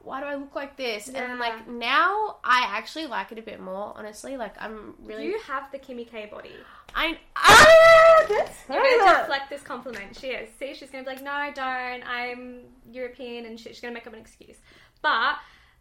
[0.00, 1.08] why do I look like this?
[1.08, 1.34] And Yeah.
[1.34, 3.92] like now, I actually like it a bit more.
[3.96, 5.24] Honestly, like I'm really.
[5.24, 6.52] Do you have the Kimmy K body.
[6.94, 10.16] I ah, that's You're gonna deflect this compliment.
[10.16, 10.48] She is.
[10.58, 12.02] See, she's gonna be like, no, I don't.
[12.08, 14.56] I'm European, and she, she's gonna make up an excuse.
[15.02, 15.36] But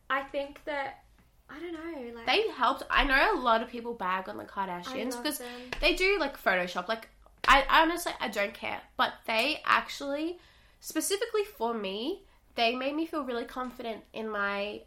[0.09, 1.03] I think that
[1.49, 2.15] I don't know.
[2.15, 2.83] Like they helped.
[2.89, 5.47] I know a lot of people bag on the Kardashians because them.
[5.81, 6.87] they do like Photoshop.
[6.87, 7.09] Like,
[7.47, 10.39] I, I honestly I don't care, but they actually,
[10.79, 12.23] specifically for me,
[12.55, 14.81] they made me feel really confident in my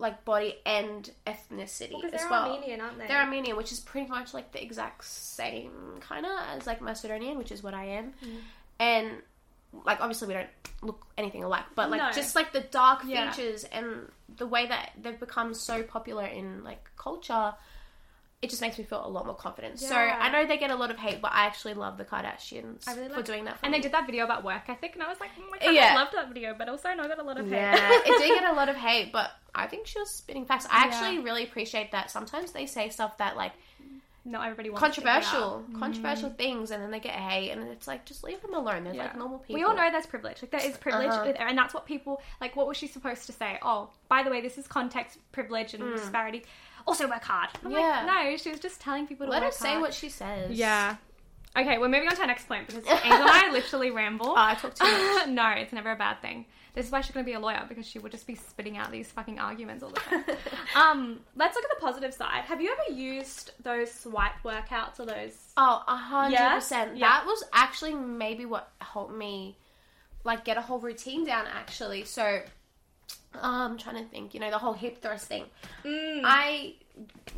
[0.00, 2.50] like body and ethnicity because as they're well.
[2.52, 3.06] Armenian, aren't they?
[3.06, 7.38] They're Armenian, which is pretty much like the exact same kind of as like Macedonian,
[7.38, 8.12] which is what I am.
[8.24, 8.36] Mm.
[8.80, 9.10] And
[9.84, 10.48] like obviously we don't
[10.82, 12.10] look anything alike, but like No.
[12.12, 13.30] just like the dark Yeah.
[13.30, 17.54] features and the way that they've become so popular in like culture,
[18.42, 19.78] it just makes me feel a lot more confident.
[19.78, 22.88] So I know they get a lot of hate, but I actually love the Kardashians
[22.88, 23.58] I really for doing that.
[23.58, 23.78] For And me.
[23.78, 25.90] they did that video about work ethic, and I was like, oh my god, Yeah.
[25.92, 27.52] I loved that video, but also I know that a lot of hate.
[27.56, 30.66] Yeah, it did get a lot of hate, but I think she was spitting facts.
[30.70, 30.90] I Yeah.
[30.94, 32.10] actually really appreciate that.
[32.10, 33.52] Sometimes they say stuff that like
[34.24, 38.22] Not everybody wants controversial, controversial things, and then they get hate, and it's like just
[38.24, 38.84] leave them alone.
[38.84, 39.56] They're like normal people.
[39.56, 40.40] We all know there's privilege.
[40.42, 41.32] Like there is privilege, Uh-huh.
[41.38, 42.54] and that's what people like.
[42.56, 43.58] What was she supposed to say?
[43.62, 46.44] Oh, by the way, this is context, privilege, and disparity.
[46.90, 47.50] Also, work hard.
[47.64, 47.70] I'm.
[47.70, 48.04] Yeah.
[48.04, 49.82] like, no, she was just telling people to Let her say hard.
[49.82, 50.50] what she says.
[50.50, 50.96] Yeah.
[51.56, 54.30] Okay, we're moving on to our next point because Angel and I literally ramble.
[54.30, 55.26] Oh, I talk too much.
[55.28, 56.46] no, it's never a bad thing.
[56.74, 58.76] This is why she's going to be a lawyer because she would just be spitting
[58.76, 60.24] out these fucking arguments all the time.
[60.76, 62.44] um, let's look at the positive side.
[62.44, 65.36] Have you ever used those swipe workouts or those?
[65.56, 66.98] Oh, a hundred percent.
[67.00, 69.56] That was actually maybe what helped me,
[70.24, 71.46] like, get a whole routine down.
[71.52, 72.42] Actually, so
[73.34, 74.34] um, I'm trying to think.
[74.34, 75.44] You know, the whole hip thrust thing.
[75.84, 76.22] Mm.
[76.24, 76.74] I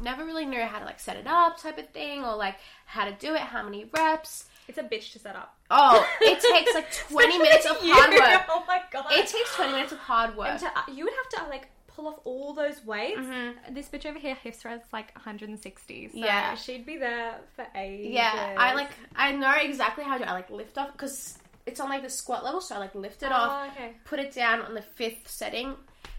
[0.02, 3.04] never really knew how to like set it up, type of thing, or like how
[3.04, 4.46] to do it, how many reps.
[4.68, 5.56] It's a bitch to set up.
[5.70, 7.92] Oh, it takes like 20 minutes of You.
[7.94, 8.42] hard work.
[8.48, 9.06] Oh my god.
[9.10, 10.58] It takes 20 minutes of hard work.
[10.60, 13.18] To, uh, you would have to like pull off all those weights.
[13.20, 13.74] Mm-hmm.
[13.74, 16.08] This bitch over here, hip thrusts like 160.
[16.08, 16.54] So Yeah.
[16.54, 18.12] she'd be there for ages.
[18.12, 21.88] Yeah, I like I know exactly how to I like lift off because it's on
[21.88, 23.92] like the squat level, so I like lift it off, Oh, okay.
[24.04, 25.74] put it down on the fifth setting,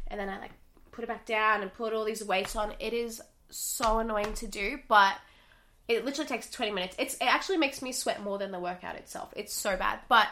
[0.07, 0.51] and then I like
[0.91, 2.73] put it back down and put all these weights on.
[2.79, 5.15] It is so annoying to do, but
[5.87, 6.95] it literally takes twenty minutes.
[6.99, 9.33] It's it actually makes me sweat more than the workout itself.
[9.35, 9.99] It's so bad.
[10.07, 10.27] But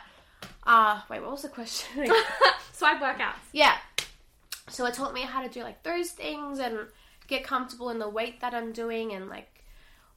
[0.65, 2.07] uh wait, what was the question?
[2.73, 3.33] Swipe workouts.
[3.53, 3.77] yeah.
[4.69, 6.77] So it taught me how to do like those things and
[7.27, 9.60] get comfortable in the weight that I'm doing and like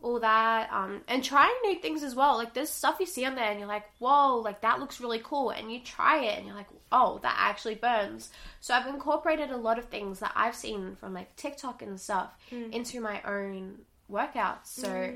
[0.04, 0.70] all that.
[0.72, 2.36] Um, and trying new things as well.
[2.36, 5.20] Like there's stuff you see on there and you're like, whoa, like that looks really
[5.22, 5.50] cool.
[5.50, 8.30] And you try it and you're like, oh, that actually burns.
[8.60, 12.32] So I've incorporated a lot of things that I've seen from like TikTok and stuff
[12.50, 13.78] into my own
[14.10, 14.66] workouts.
[14.66, 15.12] So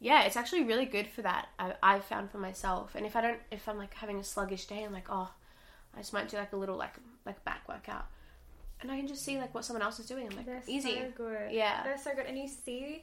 [0.00, 1.48] yeah, it's actually really good for that.
[1.58, 2.94] I, I've found for myself.
[2.94, 5.28] And if I don't, if I'm like having a sluggish day, I'm like, oh,
[5.94, 6.94] I just might do like a little like
[7.26, 8.06] like back workout,
[8.80, 10.28] and I can just see like what someone else is doing.
[10.30, 10.94] I'm like, They're easy.
[10.94, 11.50] so good.
[11.50, 11.82] Yeah.
[11.82, 12.26] They're so good.
[12.26, 13.02] And you see,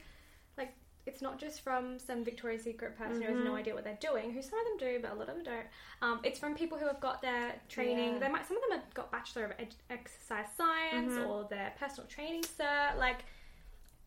[1.06, 3.46] it's not just from some Victoria's Secret person who has Mm-hmm.
[3.46, 5.44] no idea what they're doing, who some of them do, but a lot of them
[5.44, 5.68] don't.
[6.02, 8.14] Um, it's from people who have got their training.
[8.14, 8.20] Yeah.
[8.20, 11.30] They might some of them have got Bachelor of Ed- Exercise Science Mm-hmm.
[11.30, 12.98] or their personal training cert.
[12.98, 13.24] Like,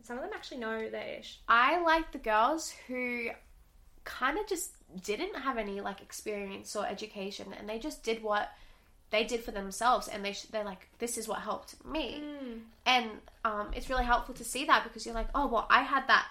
[0.02, 1.38] some of them actually know their ish.
[1.48, 3.28] I like the girls who
[4.04, 4.72] kind of just
[5.04, 8.50] didn't have any like experience or education, and they just did what
[9.10, 12.60] they did for themselves, and they sh- they're like, this is what helped me, Mm.
[12.86, 13.10] and
[13.44, 16.26] um, it's really helpful to see that because you're like, oh well, I had that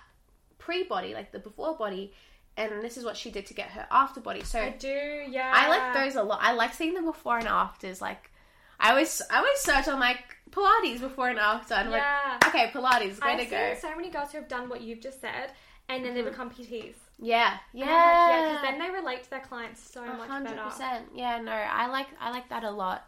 [0.57, 2.13] pre body, like the before body,
[2.55, 4.43] and this is what she did to get her after body.
[4.43, 5.51] So I do, yeah.
[5.53, 6.39] I like those a lot.
[6.41, 8.01] I like seeing the before and afters.
[8.01, 8.31] Like,
[8.79, 12.37] I always I always search on like Pilates before and after, and I'm Yeah.
[12.41, 13.57] like, okay, Pilates, way I've to seen go.
[13.57, 13.79] Mm-hmm.
[13.81, 15.51] so many girls who have done what you've just said,
[15.89, 16.95] and then they become PTs.
[17.19, 20.55] Yeah, I'm like, yeah, yeah, because then they relate to their clients so much hundred
[20.55, 20.69] better.
[20.69, 21.05] percent.
[21.15, 23.07] Yeah, no, I like I like that a lot.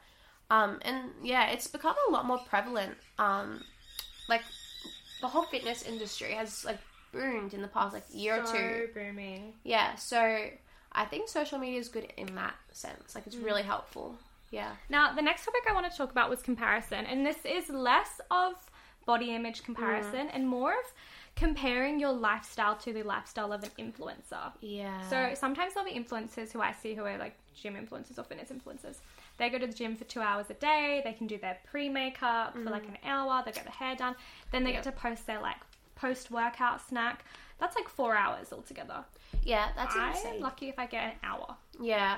[0.51, 2.95] Um, and yeah, it's become a lot more prevalent.
[3.19, 3.62] Um,
[4.27, 4.41] like
[5.21, 6.79] the whole fitness industry has like
[7.12, 8.89] boomed in the past like year or So two.
[8.93, 9.54] booming.
[9.63, 10.45] Yeah, so
[10.91, 13.15] I think social media is good in that sense.
[13.15, 14.15] Like it's really helpful.
[14.52, 14.72] Yeah.
[14.89, 18.19] Now, the next topic I want to talk about was comparison, and this is less
[18.32, 18.54] of
[19.06, 20.32] body image comparison Mm.
[20.34, 20.93] and more of
[21.36, 24.52] comparing your lifestyle to the lifestyle of an influencer.
[24.62, 25.08] Yeah.
[25.10, 28.50] So sometimes there'll be influencers who I see who are like gym influencers or fitness
[28.52, 28.98] influencers.
[29.38, 31.02] They go to the gym for two hours a day.
[31.06, 33.41] They can do their pre makeup for like an hour.
[33.45, 34.15] They get their hair done.
[34.52, 35.56] Then they get to post their like
[35.99, 37.25] post workout snack.
[37.59, 39.03] That's like four hours altogether.
[39.43, 40.41] yeah, that's I'm insane.
[40.41, 41.55] lucky if I get an hour.
[41.81, 42.17] Yeah.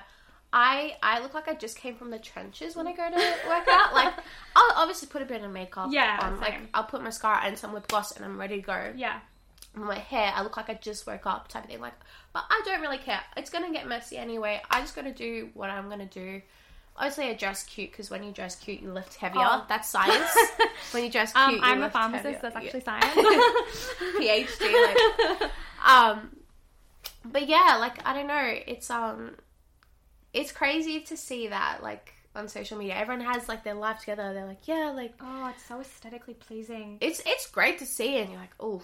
[0.53, 3.15] I I look like I just came from the trenches when I go to
[3.47, 3.93] work out.
[3.93, 4.13] Like
[4.55, 6.39] I'll obviously put a bit of makeup Yeah, on.
[6.39, 6.55] Like.
[6.73, 8.93] I'll put mascara and some lip gloss and I'm ready to go.
[8.95, 9.19] Yeah.
[9.73, 11.79] My hair, I look like I just woke up type of thing.
[11.79, 11.93] Like
[12.33, 13.21] but I don't really care.
[13.37, 14.61] It's gonna get messy anyway.
[14.69, 16.41] I just gotta do what I'm gonna do.
[17.01, 19.41] Obviously, I dress cute because when you dress cute, you lift heavier.
[19.43, 19.65] Oh.
[19.67, 20.29] That's science.
[20.91, 22.25] when you dress cute, Um, you I'm a pharmacist.
[22.25, 22.39] heavier.
[22.43, 23.15] That's actually science.
[24.19, 25.39] PhD.
[25.41, 25.51] Like,
[25.85, 26.29] um,
[27.25, 28.53] but yeah, like I don't know.
[28.67, 29.31] It's um,
[30.31, 34.33] it's crazy to see that like on social media, everyone has like their life together.
[34.33, 36.99] They're like, yeah, like oh, it's so aesthetically pleasing.
[37.01, 38.83] it's it's great to see, and you're like, oh,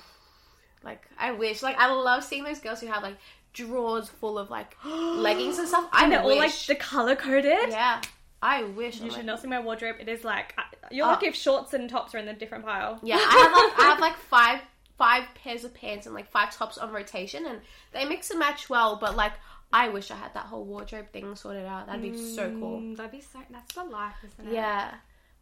[0.84, 1.62] like I wish.
[1.62, 3.18] Like I love seeing those girls who have like
[3.58, 5.90] drawers full of like leggings and stuff.
[5.92, 7.70] I and they're all like the color coded.
[7.70, 8.02] yeah,
[8.42, 9.00] I wish.
[9.02, 9.96] You should like, not see my wardrobe.
[10.00, 10.56] It is like
[10.92, 11.10] you're Oh.
[11.10, 13.00] lucky if shorts and tops are in a different pile.
[13.04, 14.60] Yeah, I have like I have like five
[14.98, 17.60] five pairs of pants and like five tops on rotation, and
[17.92, 18.98] they mix and match well.
[19.00, 19.34] But like,
[19.74, 21.88] I wish I had that whole wardrobe thing sorted out.
[21.88, 22.80] That'd be so cool.
[22.80, 23.40] Mm, that'd be so.
[23.50, 24.54] That's the life, isn't it?
[24.54, 24.94] Yeah,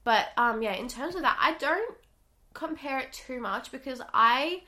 [0.04, 0.74] but um, yeah.
[0.74, 1.96] In terms of that, I don't
[2.54, 4.62] compare it too much because I,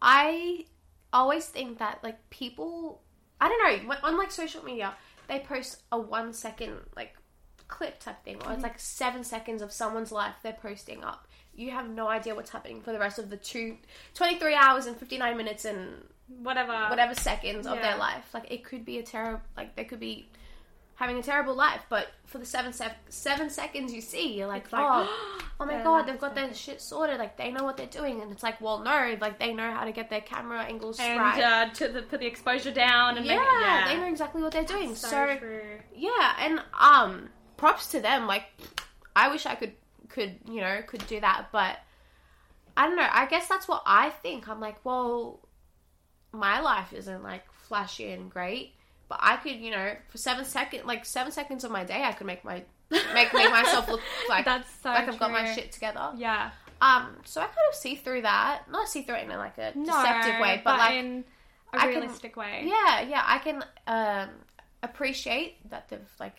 [0.00, 0.64] I
[1.12, 3.02] always think that like people,
[3.40, 4.94] I don't know, on like social media,
[5.28, 7.14] they post a one second like
[7.68, 8.62] clip type thing, or it's mm-hmm.
[8.62, 11.28] like seven seconds of someone's life they're posting up.
[11.54, 13.76] You have no idea what's happening for the rest of the two,
[14.14, 16.04] 23 hours and 59 minutes and
[16.42, 16.86] Whatever.
[16.88, 18.32] whatever seconds of their life.
[18.32, 20.28] Like it could be a terrible, like they could be
[20.98, 24.66] having a terrible life, but for the seven sec- seven seconds you see, you're like,
[24.72, 27.18] oh, oh my god, they've got their shit sorted.
[27.18, 29.84] Like they know what they're doing, and it's like, well, no, like they know how
[29.84, 31.40] to get their camera angles and right.
[31.40, 33.60] uh, to the, put the exposure down and yeah, make it.
[33.60, 34.96] Yeah, they know exactly what they're doing.
[34.96, 35.78] so, So, true.
[35.94, 38.26] yeah, and um, props to them.
[38.26, 38.46] Like,
[39.14, 39.74] I wish I could
[40.08, 41.78] could you know could do that, but
[42.76, 43.08] I don't know.
[43.08, 44.48] I guess that's what I think.
[44.48, 45.38] I'm like, well,
[46.32, 48.74] my life isn't like flashy and great,
[49.08, 52.12] but I could, you know, for seven seconds, like seven seconds of my day, I
[52.12, 55.72] could make my make make myself look like That's so like I've got my shit
[55.72, 56.12] together.
[56.16, 56.50] Yeah.
[56.80, 59.72] Um, so I kind of see through that, not see through it in like a
[59.74, 61.24] No, deceptive way, but, like in
[61.72, 62.62] a I can- realistic way.
[62.66, 64.28] yeah, yeah, I can um,
[64.82, 66.36] appreciate that they've like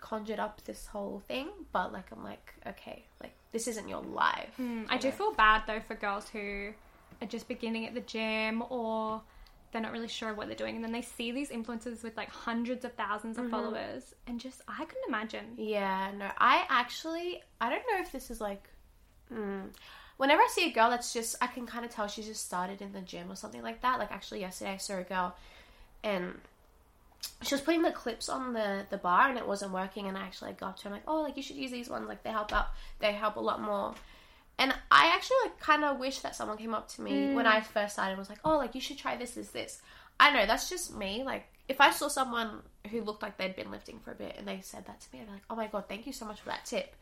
[0.00, 4.54] conjured up this whole thing, but like I'm like, okay, like this isn't your life.
[4.60, 6.70] Mm, I do feel bad though for girls who
[7.20, 9.20] are just beginning at the gym or
[9.72, 12.30] they're not really sure what they're doing and then they see these influencers with like
[12.30, 13.46] hundreds of thousands Mm-hmm.
[13.46, 15.44] of followers and just I couldn't imagine.
[15.56, 18.62] Yeah, no, I actually, I don't know if this is like,
[19.32, 19.64] mm,
[20.16, 22.80] whenever I see a girl that's just, I can kind of tell she's just started
[22.80, 23.98] in the gym or something like that.
[23.98, 25.36] Like actually yesterday I saw a girl
[26.02, 26.34] and
[27.42, 30.22] she was putting the clips on the the bar and it wasn't working and I
[30.22, 32.08] actually got to her I'm like, oh, like you should use these ones.
[32.08, 32.68] Like they help out,
[33.00, 33.94] they help a lot more.
[34.58, 37.60] And I actually like kind of wish that someone came up to me when I
[37.60, 39.80] first started and was like, oh, like you should try this, this, this.
[40.18, 41.22] I know that's just me.
[41.24, 44.48] Like if I saw someone who looked like they'd been lifting for a bit and
[44.48, 46.40] they said that to me, I'd be like, oh my god, thank you so much
[46.40, 46.96] for that tip.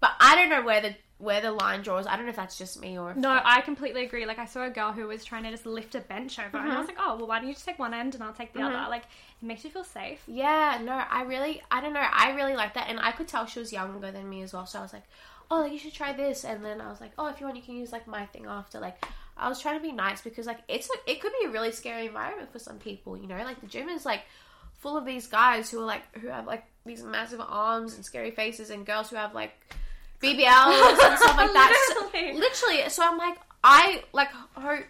[0.00, 2.06] But I don't know where the where the line draws.
[2.06, 4.26] I don't know if that's just me or if No, that- I completely agree.
[4.26, 6.66] Like I saw a girl who was trying to just lift a bench over and
[6.66, 6.78] I Mm-hmm.
[6.78, 8.62] was like, Oh, well why don't you just take one end and I'll take the
[8.62, 8.72] other?
[8.90, 10.22] Like it makes you feel safe.
[10.26, 13.44] Yeah, no, I really, I don't know, I really like that, and I could tell
[13.46, 14.66] she was younger than me as well.
[14.66, 15.04] So I was like,
[15.50, 17.56] oh, like you should try this, and then I was like, oh, if you want,
[17.56, 18.80] you can use like my thing after.
[18.80, 19.04] Like,
[19.36, 21.72] I was trying to be nice because like it's a, it could be a really
[21.72, 23.36] scary environment for some people, you know.
[23.36, 24.22] Like the gym is like
[24.78, 28.30] full of these guys who are like who have like these massive arms and scary
[28.30, 29.52] faces, and girls who have like
[30.22, 31.94] BBLs and stuff like that.
[31.94, 32.38] So- Literally.
[32.38, 32.88] literally.
[32.88, 34.84] So I'm like, I like hope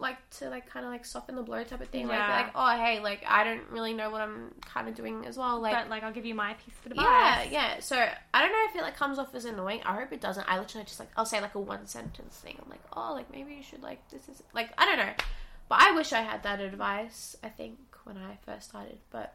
[0.00, 2.08] like to like kind of like soften the blow type of thing.
[2.08, 2.36] Like Yeah.
[2.36, 5.60] like oh hey like I don't really know what I'm kind of doing as well.
[5.60, 7.06] Like but like I'll give you my piece of advice.
[7.06, 7.80] yeah yeah.
[7.80, 9.80] So I don't know if it like comes off as annoying.
[9.84, 10.50] I hope it doesn't.
[10.50, 12.56] I literally just like I'll say like a one sentence thing.
[12.62, 15.12] I'm like oh like maybe you should like this is like I don't know.
[15.68, 17.36] But I wish I had that advice.
[17.44, 18.98] I think when I first started.
[19.10, 19.34] But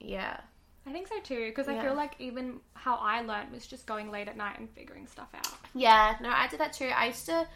[0.00, 0.40] yeah
[0.86, 4.10] I think so too because I feel like even how I learned was just going
[4.10, 5.48] late at night and figuring stuff out.
[5.74, 6.86] yeah no I did that too.
[6.94, 7.46] I used to.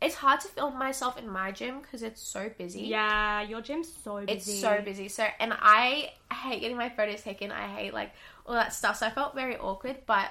[0.00, 2.82] It's hard to film myself in my gym because it's so busy.
[2.82, 4.32] Yeah, your gym's so busy.
[4.32, 5.08] It's so busy.
[5.08, 7.50] So, and I hate getting my photos taken.
[7.52, 8.12] I hate like
[8.46, 8.96] all that stuff.
[8.96, 9.98] So I felt very awkward.
[10.06, 10.30] But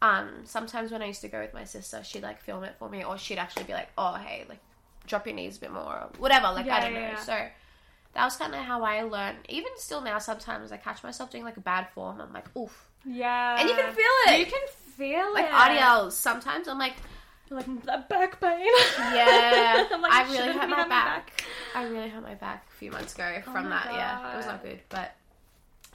[0.00, 2.88] um, sometimes when I used to go with my sister, she'd like film it for
[2.88, 4.60] me, or she'd actually be like, "Oh, hey, like
[5.06, 7.06] drop your knees a bit more, or whatever." Like Yeah, I don't yeah, know.
[7.08, 7.18] yeah.
[7.18, 7.46] So
[8.14, 9.38] that was kind of how I learned.
[9.50, 12.20] Even still now, sometimes I catch myself doing like a bad form.
[12.20, 12.86] I'm like, oof.
[13.04, 14.04] Yeah, And you can feel
[14.34, 14.40] it.
[14.40, 15.34] You can feel it.
[15.34, 15.50] Like it.
[15.52, 16.12] RDLs.
[16.12, 16.94] Sometimes I'm like,
[17.50, 18.66] like that back pain.
[18.98, 21.44] yeah, I'm like, I really hurt my my back.
[21.74, 23.92] I really hurt my back a few months ago from Oh my that.
[23.92, 24.80] Yeah, it was not good.
[24.88, 25.14] But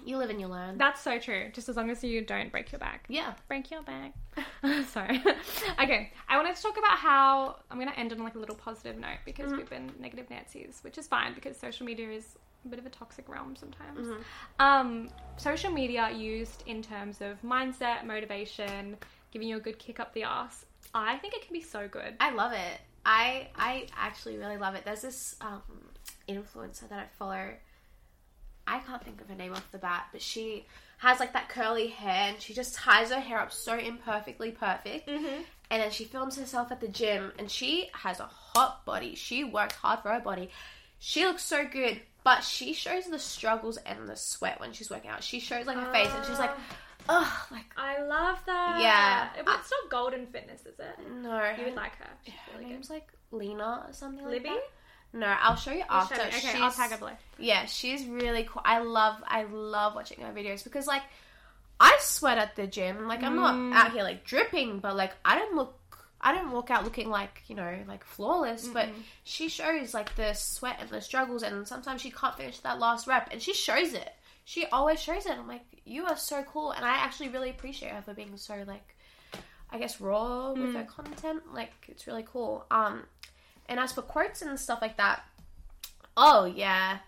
[0.06, 0.78] you live and you learn.
[0.78, 1.50] That's so true.
[1.54, 3.06] Just as long as you don't break your back.
[3.10, 3.34] yeah.
[3.48, 4.13] Break your back.
[4.89, 5.24] Sorry.
[5.82, 6.12] okay.
[6.30, 8.98] I wanted to talk about how I'm going to end on like a little positive
[8.98, 9.58] note because Mm-hmm.
[9.58, 12.89] we've been negative Nancy's, which is fine because social media is a bit of a
[12.89, 14.08] toxic realm sometimes.
[14.08, 14.22] Mm-hmm.
[14.62, 18.98] Um, social media used in terms of mindset, motivation,
[19.32, 20.65] giving you a good kick up the ass.
[20.99, 22.15] I think it can be so good.
[22.19, 22.81] I love it.
[23.05, 24.84] I I actually really love it.
[24.86, 25.62] There's this um,
[26.27, 27.49] influencer that I follow.
[28.67, 30.65] I can't think of her name off the bat, but she
[30.97, 35.08] has like that curly hair and she just ties her hair up so imperfectly perfect.
[35.08, 35.43] Mm-hmm.
[35.69, 39.15] And then she films herself at the gym and she has a hot body.
[39.15, 40.49] She works hard for her body.
[40.99, 45.12] She looks so good, but she shows the struggles and the sweat when she's working
[45.12, 45.23] out.
[45.23, 46.51] She shows like her face and she's like,
[47.10, 48.80] ugh, like, I love that.
[48.82, 49.30] Yeah.
[49.44, 51.00] But it's not golden fitness, is it?
[51.22, 51.41] no.
[51.58, 52.10] You would like her.
[52.24, 52.72] She's her really good.
[52.74, 54.50] name's like Lena or something like Libby?
[54.50, 54.62] that.
[55.13, 56.15] No, I'll show you after.
[56.15, 56.22] Show.
[56.24, 57.12] Okay, she's, I'll tag her below.
[57.39, 58.62] Yeah, she's really cool.
[58.65, 61.04] I love, I love watching her videos because like,
[61.80, 63.08] I sweat at the gym.
[63.08, 63.70] Like, I'm Mm.
[63.72, 65.78] not out here like dripping, but like, I don't look,
[66.20, 68.68] I don't walk out looking like you know like flawless.
[68.68, 68.89] But
[69.24, 73.08] she shows like the sweat and the struggles, and sometimes she can't finish that last
[73.08, 74.10] rep, and she shows it.
[74.45, 75.31] She always shows it.
[75.34, 78.63] I'm like, you are so cool, and I actually really appreciate her for being so
[78.67, 78.95] like,
[79.71, 80.75] I guess raw with Mm.
[80.75, 81.41] her content.
[81.53, 82.65] Like, it's really cool.
[82.71, 83.03] Um,
[83.67, 85.23] and as for quotes and stuff like that,
[86.15, 86.99] oh yeah.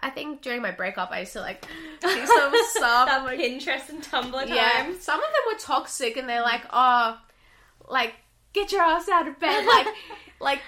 [0.00, 1.66] I think during my breakup, I used to like
[2.00, 3.08] see some stuff.
[3.10, 7.18] I'm like, Pinterest and Tumblr yeah, some of them were toxic, and they're like, oh,
[7.88, 8.14] like
[8.52, 9.86] get your ass out of bed, like,
[10.40, 10.60] like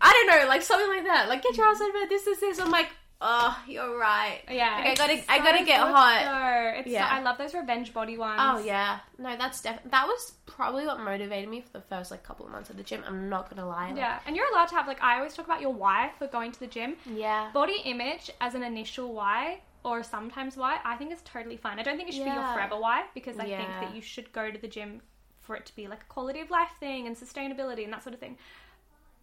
[0.00, 2.08] I don't know, like something like that, like get your ass out of bed.
[2.08, 2.58] This, this, this.
[2.58, 2.88] I'm like,
[3.20, 4.40] oh, you're right.
[4.50, 6.22] Yeah, Like, I gotta, I gotta get hot.
[6.24, 6.78] though.
[6.80, 7.08] It's Yeah.
[7.08, 8.40] so, I love those revenge body ones.
[8.42, 12.22] Oh yeah, no, that's definitely that was probably what motivated me for the first like
[12.22, 13.02] couple of months at the gym.
[13.06, 13.88] I'm not gonna lie.
[13.88, 16.26] Like, Yeah, and you're allowed to have like I always talk about your why for
[16.26, 16.96] going to the gym.
[17.06, 21.78] yeah, Body image as an initial why or sometimes why I think is totally fine.
[21.78, 24.32] I don't think it should be your forever why because I think that you should
[24.32, 25.00] go to the gym
[25.40, 28.12] for it to be like a quality of life thing and sustainability and that sort
[28.14, 28.36] of thing.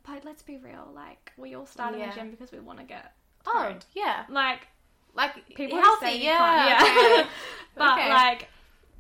[0.06, 2.10] But let's be real, like we all start in Yeah.
[2.10, 3.14] the gym because we want to get
[3.48, 4.68] Oh yeah, like
[5.14, 6.18] like people healthy.
[6.20, 6.80] yeah,
[7.24, 7.30] okay.
[7.76, 8.10] but Okay.
[8.10, 8.48] like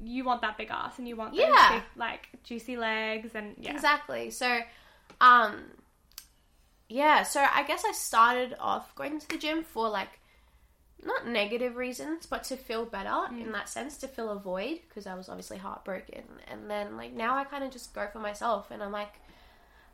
[0.04, 1.76] you want that big ass and you want those Yeah.
[1.76, 3.72] big, like juicy legs and yeah.
[3.72, 4.30] Exactly.
[4.32, 4.60] So,
[5.22, 5.64] um,
[6.90, 7.24] yeah.
[7.24, 10.20] So I guess I started off going to the gym for like
[11.04, 13.42] not negative reasons, but to feel better Mm.
[13.46, 16.24] in that sense, to fill a void because I was obviously heartbroken.
[16.48, 19.14] And then like now I kind of just go for myself, and I'm like,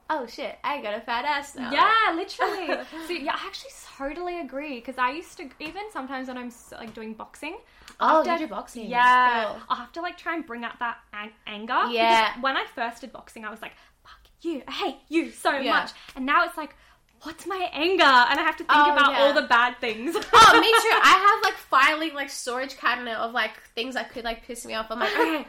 [0.10, 1.72] oh shit, I got a fat ass now.
[1.72, 2.68] Yeah, literally.
[3.08, 6.94] so yeah, I actually totally agree because I used to even sometimes when I'm like
[6.94, 7.58] doing boxing.
[8.00, 8.88] Oh, after- you do boxing?
[8.90, 9.62] Yeah, Cool.
[9.70, 11.82] I have to like try and bring out that ang- anger.
[11.90, 12.34] Yeah.
[12.42, 15.72] when I first did boxing, I was like, "Fuck you, I hate you so Yeah.
[15.74, 16.76] much," and now it's like,
[17.22, 19.20] "What's my anger?" And I have to think Oh, about yeah.
[19.22, 20.16] all the bad things.
[20.34, 21.00] Oh, me too.
[21.04, 24.74] I have like filing like storage cabinet of like things that could like piss me
[24.74, 24.88] off.
[24.90, 25.46] I'm like, okay,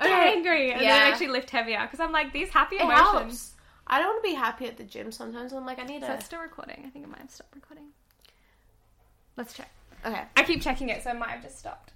[0.00, 0.32] Get okay.
[0.36, 0.98] angry, and Yeah.
[0.98, 3.54] then actually lift heavier because I'm like these happy emotions.
[3.88, 5.52] I don't want to be happy at the gym sometimes.
[5.52, 6.14] I'm like, I need So to.
[6.14, 6.82] it's still recording.
[6.86, 7.86] I think it might have stopped recording.
[9.36, 9.70] Let's check.
[10.04, 10.22] Okay.
[10.36, 11.92] I keep checking it, so it might have just stopped.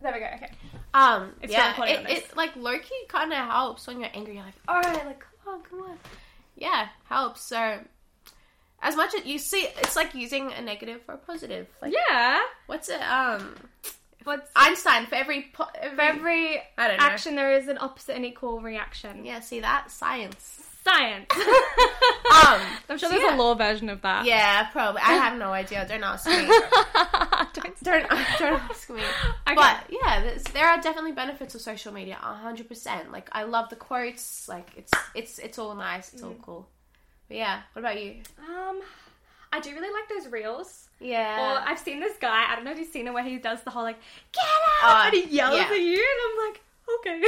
[0.00, 0.26] There we go.
[0.34, 0.50] Okay.
[0.92, 4.34] Um, It's still yeah, recording it, it like Loki kind of helps when you're angry.
[4.34, 5.98] You're like, all right, like come on, come on.
[6.56, 7.42] Yeah, helps.
[7.42, 7.78] So
[8.82, 11.66] as much as you see, it's like using a negative for a positive.
[11.80, 12.40] Like, Yeah.
[12.66, 13.00] what's it?
[13.02, 13.54] Um,
[14.24, 17.04] What's Einstein for every po- every, for every I don't know.
[17.04, 19.24] action there is an opposite and equal reaction.
[19.26, 20.66] Yeah, see that science.
[20.84, 21.30] Science.
[22.34, 23.36] Um, I'm sure so there's yeah.
[23.36, 24.24] a law version of that.
[24.26, 25.00] Yeah, probably.
[25.02, 25.86] I have no idea.
[25.88, 26.46] Don't ask me.
[27.54, 28.08] Don't don't
[28.38, 29.00] don't ask me.
[29.46, 29.54] Okay.
[29.54, 32.16] But yeah, there are definitely benefits of social media.
[32.16, 33.12] hundred percent.
[33.12, 34.48] Like I love the quotes.
[34.48, 36.12] Like it's it's it's all nice.
[36.12, 36.66] It's all cool.
[37.28, 38.16] But yeah, what about you?
[38.40, 38.80] Um,
[39.52, 40.88] I do really like those reels.
[41.00, 41.40] Yeah.
[41.40, 42.46] Or I've seen this guy.
[42.50, 43.98] I don't know if you've seen it where he does the whole like
[44.32, 44.44] get
[44.82, 45.68] Uh, out and he yells yeah.
[45.70, 46.60] at you, and I'm like,
[47.00, 47.20] okay.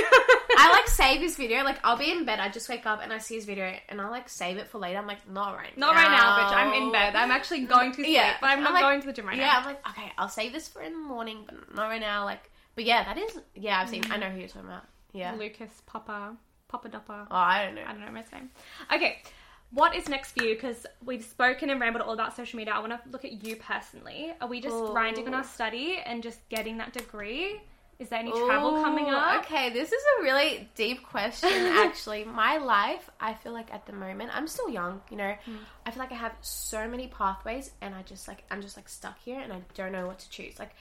[0.59, 1.65] I like save his video.
[1.65, 4.01] Like I'll be in bed, I just wake up and I see his video, and
[4.01, 4.99] I'll like save it for later.
[4.99, 5.89] I'm like, not right now.
[5.89, 6.03] Not now.
[6.03, 6.57] right now, bitch.
[6.57, 7.15] I'm in bed.
[7.15, 9.37] I'm actually going to sleep, Yeah, but I'm not like- going to the gym right
[9.37, 9.53] yeah, now.
[9.53, 12.25] Yeah, I'm like, okay, I'll save this for in the morning, but not right now.
[12.25, 13.39] Like, but yeah, that is.
[13.55, 14.05] Yeah, I've seen.
[14.05, 14.21] I mm-hmm.
[14.21, 14.85] know who you're talking about.
[15.13, 15.35] Yeah.
[15.35, 16.37] Lucas Papa
[16.69, 17.27] Papa Duppa.
[17.31, 17.83] Oh, I don't know.
[17.87, 18.51] I don't know his name.
[18.93, 19.23] Okay,
[19.71, 20.55] what is next for you?
[20.55, 22.75] Because we've spoken and rambled all about social media.
[22.75, 24.33] I want to look at you personally.
[24.41, 24.91] Are we just Ooh.
[24.93, 27.61] grinding on our study and just getting that degree?
[27.99, 29.45] Is there any travel coming up?
[29.45, 32.25] Okay, this is a really deep question, actually.
[32.25, 35.35] My life, I feel like at the moment, I'm still young, you know.
[35.45, 35.57] Hmm.
[35.87, 38.89] I feel like I have so many pathways, and I just like, I'm just like
[38.91, 40.59] stuck here, and I don't know what to choose.
[40.59, 40.75] Like,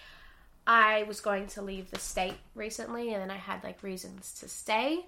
[0.67, 4.49] I was going to leave the state recently, and then I had like reasons to
[4.49, 5.05] stay.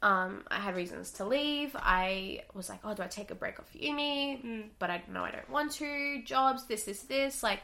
[0.00, 1.74] Um, I had reasons to leave.
[1.74, 4.36] I was like, oh, do I take a break off uni?
[4.36, 4.60] Hmm.
[4.78, 6.22] But I know I don't want to.
[6.24, 7.42] Jobs, this, this, this.
[7.42, 7.60] Like,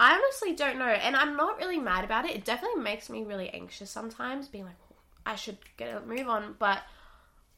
[0.00, 2.32] I honestly don't know, and I'm not really mad about it.
[2.32, 4.76] It definitely makes me really anxious sometimes, being like,
[5.24, 6.82] I should get a move on, but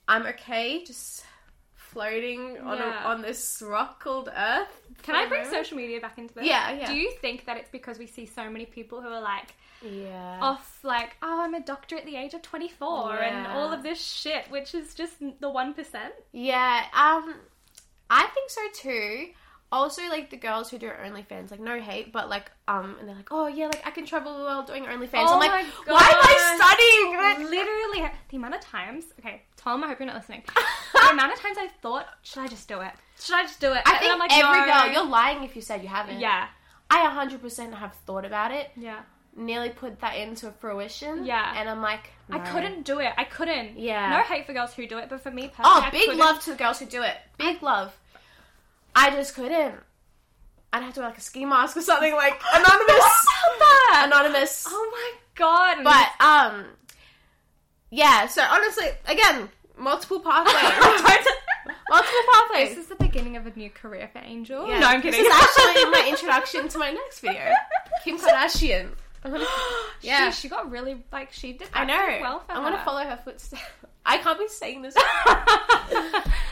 [0.06, 1.24] I'm okay just
[1.74, 3.04] floating on Yeah.
[3.04, 4.68] a, on this rock called Earth.
[5.02, 6.44] Can I bring social media back into this?
[6.44, 6.86] Yeah, yeah.
[6.86, 10.38] Do you think that it's because we see so many people who are like Yeah.
[10.42, 14.00] off, like, oh, I'm a doctor at the age of 24 and all of this
[14.02, 16.10] shit, which is just the 1%?
[16.32, 17.34] Yeah, um,
[18.10, 19.28] I think so too.
[19.76, 23.14] Also, like the girls who do OnlyFans, like no hate, but like, um, and they're
[23.16, 25.10] like, oh yeah, like I can travel the world doing OnlyFans.
[25.26, 27.50] Oh I'm like, my why am I studying?
[27.50, 29.04] Literally, the amount of times.
[29.20, 30.42] Okay, Tom, I hope you're not listening.
[30.94, 32.92] the amount of times I thought, should I just do it?
[33.20, 33.82] Should I just do it?
[33.86, 34.66] I And think I'm like, every no.
[34.66, 36.20] girl, you're lying if you said you haven't.
[36.20, 36.48] Yeah,
[36.90, 39.00] I 100% have thought about it, yeah.
[39.36, 41.24] nearly put that into fruition.
[41.24, 41.54] Yeah.
[41.58, 43.12] and I'm like, I couldn't do it.
[43.16, 43.78] I couldn't.
[43.78, 44.10] Yeah.
[44.10, 46.50] No hate for girls who do it, but for me personally, Oh, big love to
[46.52, 47.16] the girls who do it.
[47.38, 47.96] Big love.
[48.96, 49.74] I just couldn't.
[50.72, 53.04] I'd have to wear like a ski mask or something like anonymous.
[53.58, 54.02] that?
[54.06, 54.64] Anonymous.
[54.68, 55.84] Oh my god!
[55.84, 56.64] But um,
[57.90, 58.26] yeah.
[58.26, 60.54] So honestly, again, multiple pathways.
[61.88, 62.70] multiple pathways.
[62.70, 64.66] this is the beginning of a new career for Angel.
[64.68, 65.22] Yeah, No, I'm kidding.
[65.22, 67.52] This is actually my introduction to my next video.
[68.04, 68.88] Kim Kardashian.
[69.24, 69.46] I'm gonna-
[70.02, 70.30] yeah.
[70.30, 71.68] she, she got really like she did.
[71.74, 72.12] I that know.
[72.12, 73.62] did well for I'm gonna follow her footsteps.
[74.04, 74.94] I can't be saying this,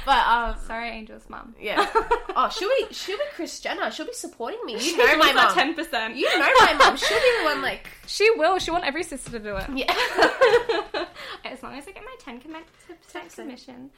[0.04, 1.54] but um, Sorry, Angel's mum.
[1.60, 1.86] yeah.
[2.36, 3.92] Oh, she'll be she'll be Kris Jenner.
[3.92, 4.76] She'll be supporting me.
[4.84, 5.54] You know my mom.
[5.54, 6.16] ten percent.
[6.16, 6.96] You know my mom.
[6.96, 8.58] She'll be the one like She will.
[8.58, 9.66] She want every sister to do it.
[9.72, 9.84] yeah.
[11.44, 13.90] as long as I get my 10 percent commission.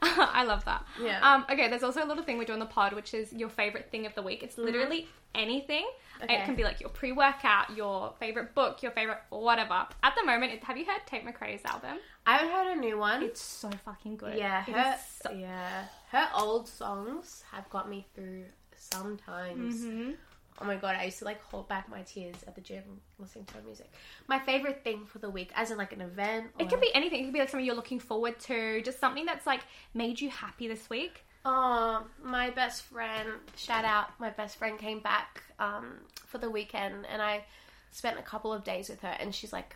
[0.00, 0.86] I love that.
[1.02, 1.20] Yeah.
[1.20, 3.50] Um, okay, there's also a little thing we do on the pod, which is your
[3.50, 4.42] favorite thing of the week.
[4.42, 5.84] It's literally anything.
[6.22, 6.36] Okay.
[6.36, 9.86] It can be like your pre workout, your favorite book, your favorite whatever.
[10.02, 11.98] At the moment, it, have you heard Tate McRae's album?
[12.24, 13.22] I haven't heard a new one.
[13.24, 14.38] It's so fucking good.
[14.38, 15.51] yeah, her so- yeah
[16.10, 18.44] her old songs have got me through
[18.76, 19.76] sometimes.
[19.84, 20.10] Mm-hmm.
[20.60, 22.82] Oh my god, I used to like hold back my tears at the gym
[23.18, 23.90] listening to her music.
[24.28, 26.48] My favorite thing for the week, as in like an event.
[26.58, 27.20] It could be anything.
[27.20, 29.60] It could be like something you're looking forward to, just something that's like
[29.94, 31.24] made you happy this week.
[31.44, 35.94] Oh, my best friend, shout out, my best friend came back um,
[36.26, 37.44] for the weekend and I
[37.90, 39.74] spent a couple of days with her and she's like,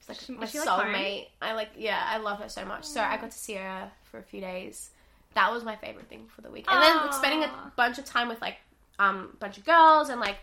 [0.00, 1.28] she's like She- my she, like, soulmate.
[1.40, 2.84] I like, yeah, I love her so much.
[2.84, 4.90] So I got to see her for a few days.
[5.34, 6.66] That was my favorite thing for the week.
[6.68, 8.56] And then like, spending a bunch of time with like
[8.98, 10.36] um, a bunch of girls and like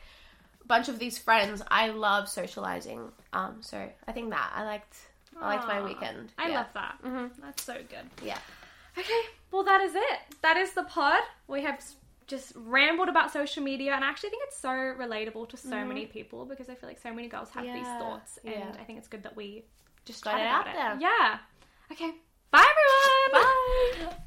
[0.64, 1.62] a bunch of these friends.
[1.70, 3.10] I love socializing.
[3.34, 3.78] Um, so
[4.08, 4.96] I think that I liked,
[5.40, 6.32] I liked my weekend.
[6.38, 6.56] I Yeah.
[6.58, 6.98] love that.
[7.04, 7.32] Mhm.
[7.42, 8.10] That's so good.
[8.24, 8.40] Yeah.
[8.98, 9.22] Okay,
[9.52, 10.20] well, that is it.
[10.42, 11.20] That is the pod.
[11.48, 11.84] We have
[12.26, 16.08] just rambled about social media, and I actually think it's so relatable to so many
[16.08, 18.00] people because I feel like so many girls have these Mm-hmm.
[18.00, 18.72] Thoughts, and yeah.
[18.80, 19.66] I think it's good that we
[20.06, 20.74] just Got it out it.
[20.74, 20.98] there.
[21.00, 21.38] Yeah.
[21.92, 22.12] Okay.
[22.50, 22.66] Bye,
[23.34, 24.10] everyone.
[24.10, 24.16] Bye.